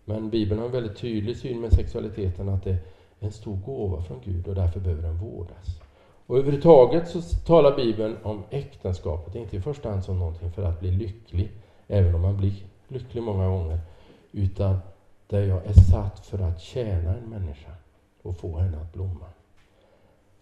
[0.05, 2.79] Men Bibeln har en väldigt tydlig syn med sexualiteten, att det är
[3.19, 5.81] en stor gåva från Gud och därför behöver den vårdas.
[6.27, 10.81] Och överhuvudtaget så talar Bibeln om äktenskapet, inte i första hand som någonting för att
[10.81, 11.51] bli lycklig,
[11.87, 12.53] även om man blir
[12.89, 13.79] lycklig många gånger,
[14.33, 14.79] utan
[15.27, 17.71] där jag är satt för att tjäna en människa
[18.23, 19.27] och få henne att blomma.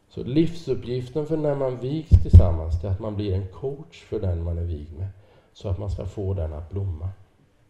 [0.08, 4.44] Så livsuppgiften för när man vigs tillsammans är att man blir en coach för den
[4.44, 5.08] man är vigd med,
[5.52, 7.08] så att man ska få den att blomma.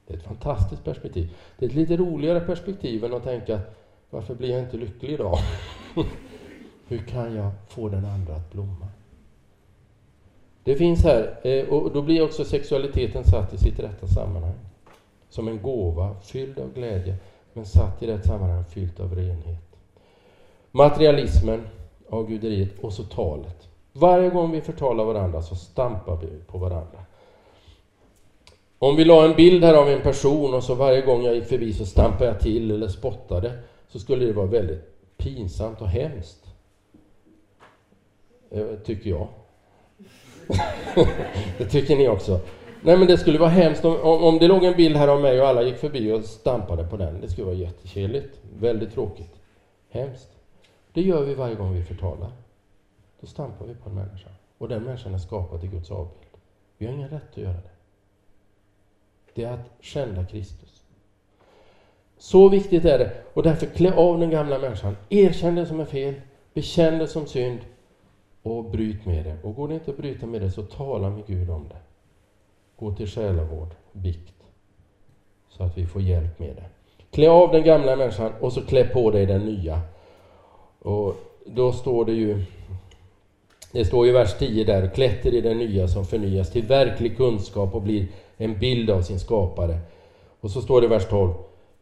[0.06, 1.34] Det är ett fantastiskt perspektiv.
[1.58, 3.60] Det är ett lite roligare perspektiv än att tänka
[4.10, 5.38] varför blir jag inte lycklig idag?
[6.92, 8.88] Hur kan jag få den andra att blomma?
[10.64, 14.58] Det finns här, eh, och då blir också sexualiteten satt i sitt rätta sammanhang.
[15.28, 17.16] Som en gåva, fylld av glädje,
[17.52, 19.76] men satt i rätt sammanhang, fyllt av renhet.
[20.70, 21.62] Materialismen,
[22.08, 23.68] avguderiet och så talet.
[23.92, 27.04] Varje gång vi förtalar varandra så stampar vi på varandra.
[28.78, 31.46] Om vi la en bild här av en person och så varje gång jag gick
[31.46, 33.52] förbi så stampade jag till eller spottade
[33.88, 36.41] så skulle det vara väldigt pinsamt och hemskt.
[38.52, 39.28] Eh, tycker jag.
[41.58, 42.40] det tycker ni också.
[42.82, 45.40] Nej men det skulle vara hemskt om, om det låg en bild här av mig
[45.40, 47.20] och alla gick förbi och stampade på den.
[47.20, 48.40] Det skulle vara jättekeligt.
[48.58, 49.40] Väldigt tråkigt.
[49.90, 50.28] Hemskt.
[50.92, 52.32] Det gör vi varje gång vi förtalar.
[53.20, 54.28] Då stampar vi på en människa.
[54.58, 56.30] Och den människan är skapad i Guds avbild.
[56.78, 57.70] Vi har ingen rätt att göra det.
[59.34, 60.82] Det är att skända Kristus.
[62.18, 63.12] Så viktigt är det.
[63.34, 64.96] Och därför klä av den gamla människan.
[65.08, 66.14] Erkänn det som är fel.
[66.54, 67.58] Bekänn det som synd
[68.42, 69.36] och bryt med det.
[69.42, 71.76] Och går det inte att bryta med det så tala med Gud om det.
[72.76, 74.34] Gå till själavård, bikt,
[75.48, 76.64] så att vi får hjälp med det.
[77.10, 79.80] Klä av den gamla människan och så klä på dig den nya.
[80.78, 81.14] Och
[81.46, 82.44] då står det ju
[83.72, 87.74] det står i vers 10 där, klätter i den nya som förnyas till verklig kunskap
[87.74, 89.78] och blir en bild av sin skapare.
[90.40, 91.32] Och så står det i vers 12,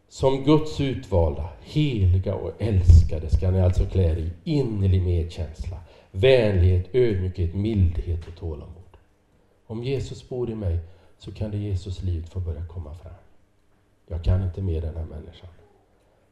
[0.09, 5.77] som Guds utvalda, heliga och älskade ska ni alltså klä er i innerlig medkänsla,
[6.11, 8.97] vänlighet, ödmjukhet, mildhet och tålamod.
[9.67, 10.79] Om Jesus bor i mig
[11.19, 13.13] så kan det Jesus liv få börja komma fram.
[14.07, 15.51] Jag kan inte med den här människan.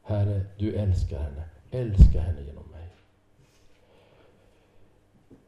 [0.02, 1.42] Herre, du älskar henne.
[1.70, 2.88] Älska henne genom mig.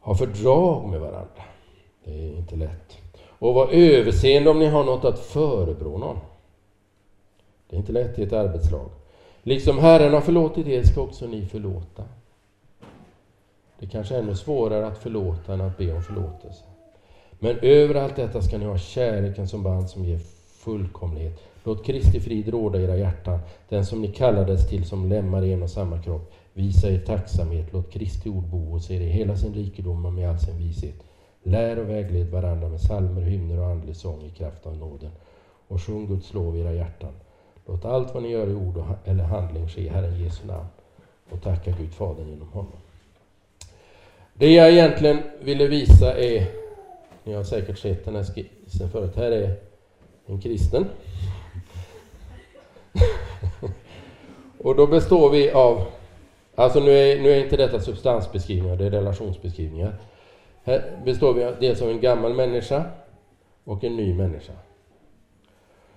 [0.00, 1.42] Ha fördrag med varandra.
[2.04, 2.98] Det är inte lätt.
[3.22, 6.18] Och var överseende om ni har något att förebrå någon.
[7.68, 8.90] Det är inte lätt i ett arbetslag.
[9.42, 12.04] Liksom Herren har förlåtit er ska också ni förlåta.
[13.80, 16.64] Det kanske är ännu svårare att förlåta än att be om förlåtelse.
[17.38, 20.18] Men över allt detta ska ni ha kärleken som band som ger
[20.64, 21.40] fullkomlighet.
[21.64, 25.52] Låt Kristi frid råda i era hjärtan, den som ni kallades till som lemmar i
[25.52, 26.32] en och samma kropp.
[26.52, 30.30] Visa er tacksamhet, låt Kristi ord bo hos er i hela sin rikedom och med
[30.30, 31.02] all sin vishet.
[31.42, 35.10] Lär och vägled varandra med salmer, hymner och andlig sång i kraft av nåden.
[35.68, 37.12] Och sjung Guds lov i era hjärtan.
[37.66, 40.68] Låt allt vad ni gör i ord eller handling ske i Herren Jesu namn.
[41.30, 42.72] Och tacka Gud Fadern genom honom.
[44.40, 46.46] Det jag egentligen ville visa är,
[47.24, 49.54] ni har säkert sett den här skissen förut, här är
[50.26, 50.86] en kristen.
[54.58, 55.84] och då består vi av,
[56.54, 59.94] alltså nu är, nu är inte detta substansbeskrivningar, det är relationsbeskrivningar.
[60.64, 62.84] Här består vi dels av en gammal människa
[63.64, 64.52] och en ny människa.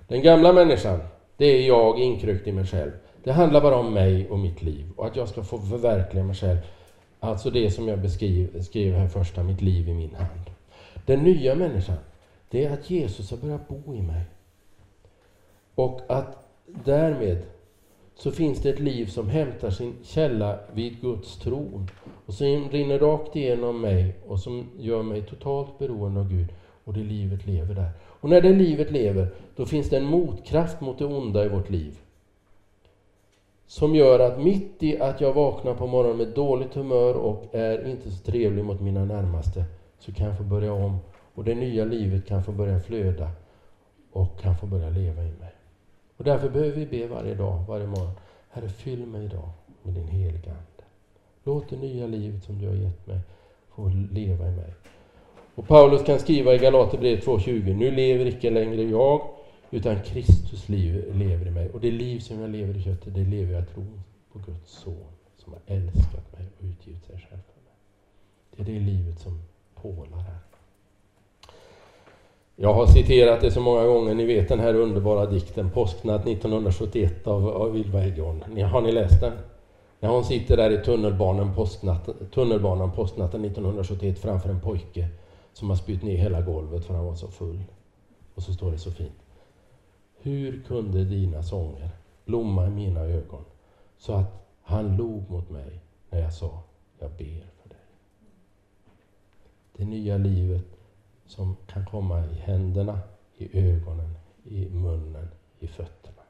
[0.07, 0.99] Den gamla människan,
[1.37, 2.91] det är jag inkrökt i mig själv.
[3.23, 6.35] Det handlar bara om mig och mitt liv och att jag ska få förverkliga mig
[6.35, 6.57] själv.
[7.23, 10.49] Alltså det som jag beskrev skrev här första, mitt liv i min hand.
[11.05, 11.97] Den nya människan,
[12.49, 14.21] det är att Jesus har börjat bo i mig.
[15.75, 17.37] Och att därmed
[18.15, 21.89] så finns det ett liv som hämtar sin källa vid Guds tron
[22.25, 26.47] och som rinner rakt igenom mig och som gör mig totalt beroende av Gud.
[26.83, 27.91] Och det livet lever där.
[28.01, 31.69] Och när det livet lever, då finns det en motkraft mot det onda i vårt
[31.69, 31.99] liv.
[33.73, 37.87] Som gör att mitt i att jag vaknar på morgonen med dåligt humör och är
[37.87, 39.63] inte så trevlig mot mina närmaste,
[39.99, 40.97] så kan jag få börja om
[41.33, 43.29] och det nya livet kan få börja flöda
[44.11, 45.53] och kan få börja leva i mig.
[46.17, 48.11] Och därför behöver vi be varje dag, varje morgon.
[48.49, 49.49] Herre, fyll mig idag
[49.83, 50.83] med din heliga Ande.
[51.43, 53.19] Låt det nya livet som du har gett mig
[53.75, 54.73] få leva i mig.
[55.55, 59.21] Och Paulus kan skriva i Galaterbrevet 2.20, nu lever icke längre jag,
[59.73, 61.69] utan Kristus liv lever i mig.
[61.69, 63.85] Och det liv som jag lever i köttet, det lever jag i tro
[64.31, 67.73] på Guds son, som har älskat mig och utgivit sig själv för mig.
[68.55, 69.41] Det är det livet som
[69.75, 70.37] pålar här.
[72.55, 77.27] Jag har citerat det så många gånger, ni vet den här underbara dikten Påsknatt 1971
[77.27, 78.63] av, av Ylva Eggehorn.
[78.63, 79.33] Har ni läst den?
[79.99, 85.07] När hon sitter där i tunnelbanan, påsknatten, tunnelbanan påsknatten 1971 framför en pojke
[85.53, 87.63] som har spytt ner hela golvet för han var så full.
[88.35, 89.22] Och så står det så fint.
[90.23, 91.89] Hur kunde dina sånger
[92.25, 93.43] blomma i mina ögon
[93.97, 96.63] så att han log mot mig när jag sa
[96.99, 97.77] jag ber för dig.
[99.77, 100.65] Det nya livet
[101.25, 102.99] som kan komma i händerna,
[103.37, 105.27] i ögonen, i munnen,
[105.59, 106.21] i fötterna.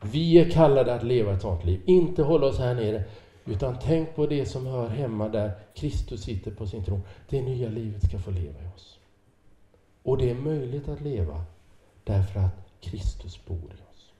[0.00, 3.04] Vi är kallade att leva ett sådant liv, inte hålla oss här nere,
[3.44, 7.00] utan tänk på det som hör hemma där Kristus sitter på sin tron.
[7.28, 8.98] Det nya livet ska få leva i oss.
[10.02, 11.44] Och det är möjligt att leva
[12.08, 14.12] därför att Kristus bor i oss.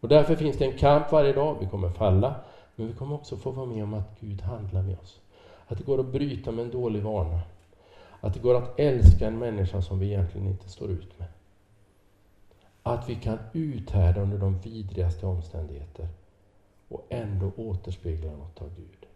[0.00, 1.56] Och därför finns det en kamp varje dag.
[1.60, 2.34] Vi kommer falla,
[2.76, 5.20] men vi kommer också få vara med om att Gud handlar med oss.
[5.66, 7.40] Att det går att bryta med en dålig vana.
[8.20, 11.28] Att det går att älska en människa som vi egentligen inte står ut med.
[12.82, 16.08] Att vi kan uthärda under de vidrigaste omständigheter
[16.88, 19.06] och ändå återspegla något av Gud.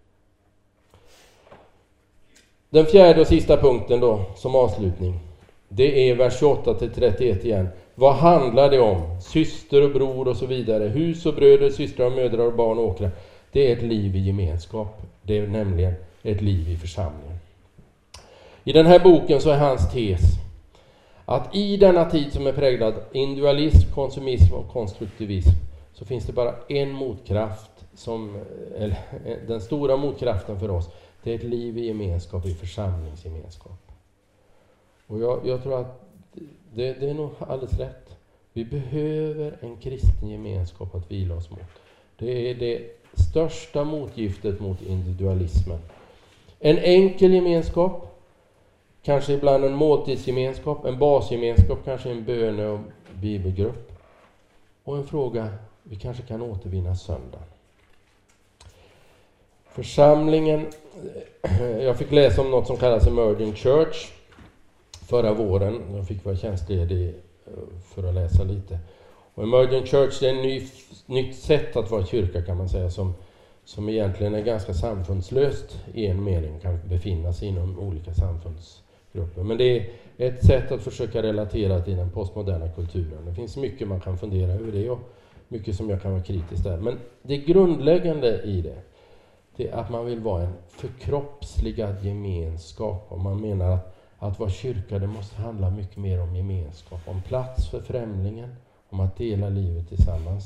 [2.70, 5.20] Den fjärde och sista punkten då, som avslutning.
[5.68, 7.68] Det är vers 28 till 31 igen.
[7.94, 9.20] Vad handlar det om?
[9.20, 10.88] Syster och bror och så vidare.
[10.88, 13.10] Hus och bröder, systrar och mödrar och barn och åkrar.
[13.52, 15.02] Det är ett liv i gemenskap.
[15.22, 17.38] Det är nämligen ett liv i församlingen.
[18.64, 20.20] I den här boken så är hans tes
[21.24, 25.50] att i denna tid som är präglad individualism, konsumism och konstruktivism
[25.92, 28.42] så finns det bara en motkraft, som,
[28.76, 28.98] eller,
[29.46, 30.88] den stora motkraften för oss,
[31.22, 33.92] det är ett liv i gemenskap, i församlingsgemenskap.
[35.06, 36.03] Och jag, jag tror att
[36.74, 38.16] det, det, är nog alldeles rätt.
[38.52, 41.60] Vi behöver en kristen gemenskap att vila oss mot.
[42.16, 42.82] Det är det
[43.14, 45.78] största motgiftet mot individualismen.
[46.60, 48.14] En enkel gemenskap,
[49.04, 52.80] Kanske ibland en måltidsgemenskap, en basgemenskap, kanske en böne och
[53.20, 53.92] bibelgrupp.
[54.84, 55.48] Och en fråga
[55.82, 57.46] vi kanske kan återvinna söndagen.
[59.68, 60.66] Församlingen,
[61.80, 64.12] jag fick läsa om något som kallas Emerging Church
[65.14, 65.82] förra våren.
[65.94, 67.52] Jag fick vara tjänstledig eh,
[67.84, 68.78] för att läsa lite.
[69.34, 70.72] Och Emergent Church är ett
[71.06, 73.14] nytt sätt att vara kyrka kan man säga som,
[73.64, 79.42] som egentligen är ganska samfundslöst i en mening, kan befinna sig inom olika samfundsgrupper.
[79.42, 83.24] Men det är ett sätt att försöka relatera till den postmoderna kulturen.
[83.26, 85.00] Det finns mycket man kan fundera över det och
[85.48, 86.76] mycket som jag kan vara kritisk där.
[86.76, 88.78] Men det grundläggande i det,
[89.56, 93.06] det är att man vill vara en förkroppsligad gemenskap.
[93.08, 93.93] Och man menar att,
[94.24, 98.54] att vara kyrka, det måste handla mycket mer om gemenskap, om plats för främlingen,
[98.88, 100.44] om att dela livet tillsammans.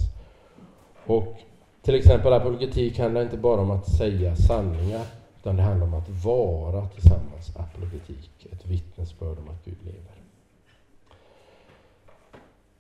[1.07, 1.37] Och
[1.83, 5.07] till exempel apologetik handlar inte bara om att säga sanningar,
[5.41, 10.13] utan det handlar om att vara tillsammans, apologetik, ett vittnesbörd om att Gud lever.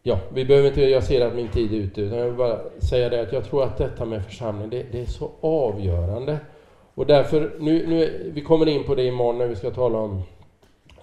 [0.03, 2.59] Ja, vi behöver inte, jag ser att min tid är ute, utan jag vill bara
[2.81, 6.39] säga det att jag tror att detta med församling, det, det är så avgörande.
[6.95, 10.23] Och därför, nu, nu, vi kommer in på det imorgon när vi ska tala om,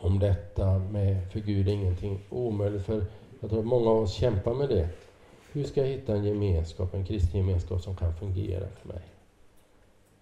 [0.06, 3.06] om detta med för Gud är ingenting omöjligt, för
[3.40, 4.90] jag tror att många av oss kämpar med det.
[5.52, 9.02] Hur ska jag hitta en gemenskap, en kristen gemenskap som kan fungera för mig?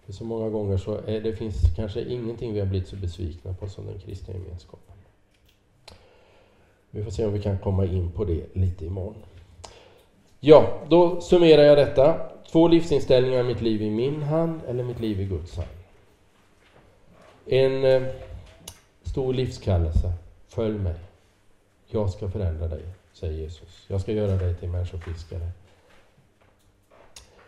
[0.04, 3.54] För så många gånger så är det finns kanske ingenting vi har blivit så besvikna
[3.54, 4.94] på som den kristna gemenskapen.
[6.90, 9.22] Vi får se om vi kan komma in på det lite imorgon.
[10.40, 12.30] Ja, då summerar jag detta.
[12.52, 15.68] Två livsinställningar, mitt liv i min hand eller mitt liv i Guds hand.
[17.46, 18.02] En eh,
[19.14, 20.12] stor livskallelse.
[20.48, 20.94] Följ mig.
[21.86, 23.84] Jag ska förändra dig, säger Jesus.
[23.88, 25.50] Jag ska göra dig till människofiskare.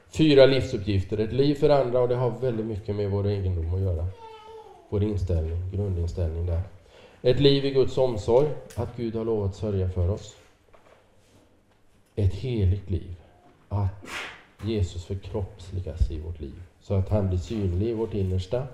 [0.09, 1.19] Fyra livsuppgifter.
[1.19, 4.07] Ett liv för andra och det har väldigt mycket med vår egendom att göra.
[4.89, 6.63] Vår inställning, grundinställning där.
[7.23, 10.37] Ett liv i Guds omsorg, att Gud har lovat sörja för oss.
[12.15, 13.17] Ett heligt liv,
[13.69, 14.05] att
[14.65, 18.67] Jesus förkroppsligas i vårt liv, så att han blir synlig i vårt innersta.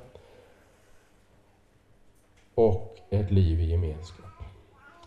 [2.54, 4.26] Och ett liv i gemenskap.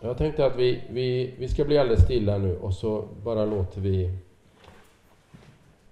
[0.01, 3.81] Jag tänkte att vi, vi, vi ska bli alldeles stilla nu och så bara låter
[3.81, 4.03] vi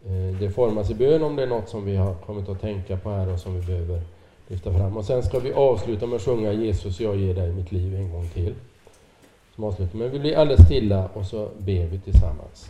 [0.05, 2.97] eh, det formas i bön om det är något som vi har kommit att tänka
[2.97, 4.01] på här och som vi behöver
[4.47, 4.97] lyfta fram.
[4.97, 8.11] Och sen ska vi avsluta med att sjunga Jesus, jag ger dig mitt liv en
[8.11, 8.55] gång till.
[9.55, 10.01] Som avslutning.
[10.01, 12.69] Men vi blir alldeles stilla och så ber vi tillsammans.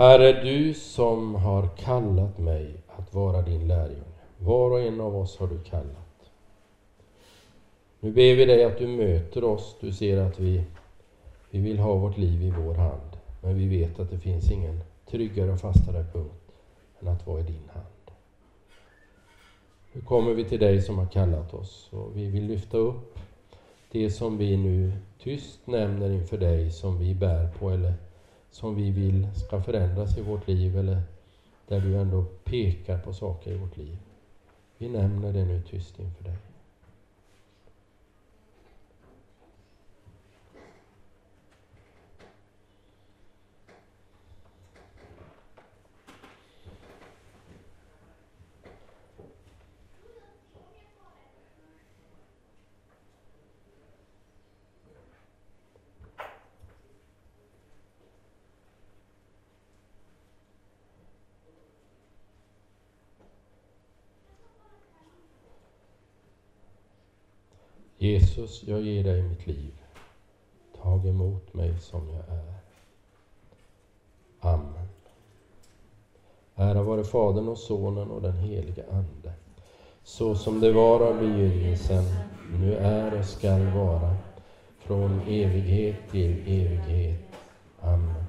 [0.00, 4.20] Herre, du som har kallat mig att vara din lärjunge.
[4.38, 6.30] Var och en av oss har du kallat.
[8.00, 9.76] Nu ber vi dig att du möter oss.
[9.80, 10.64] Du ser att vi,
[11.50, 13.16] vi vill ha vårt liv i vår hand.
[13.40, 14.80] Men vi vet att det finns ingen
[15.10, 16.52] tryggare och fastare punkt
[17.00, 18.16] än att vara i din hand.
[19.92, 23.18] Nu kommer vi till dig som har kallat oss och vi vill lyfta upp
[23.90, 27.94] det som vi nu tyst nämner inför dig som vi bär på eller
[28.50, 31.02] som vi vill ska förändras i vårt liv eller
[31.68, 33.96] där du ändå pekar på saker i vårt liv.
[34.78, 36.36] Vi nämner det nu tyst inför dig.
[68.30, 69.72] Jesus, jag ger dig mitt liv.
[70.82, 72.54] Tag emot mig som jag är.
[74.40, 74.88] Amen.
[76.54, 79.32] Ära vare Fadern och Sonen och den helige Ande.
[80.02, 82.04] Så som det var av begynnelsen,
[82.60, 84.16] nu är och skall vara,
[84.78, 87.20] från evighet till evighet.
[87.80, 88.19] Amen.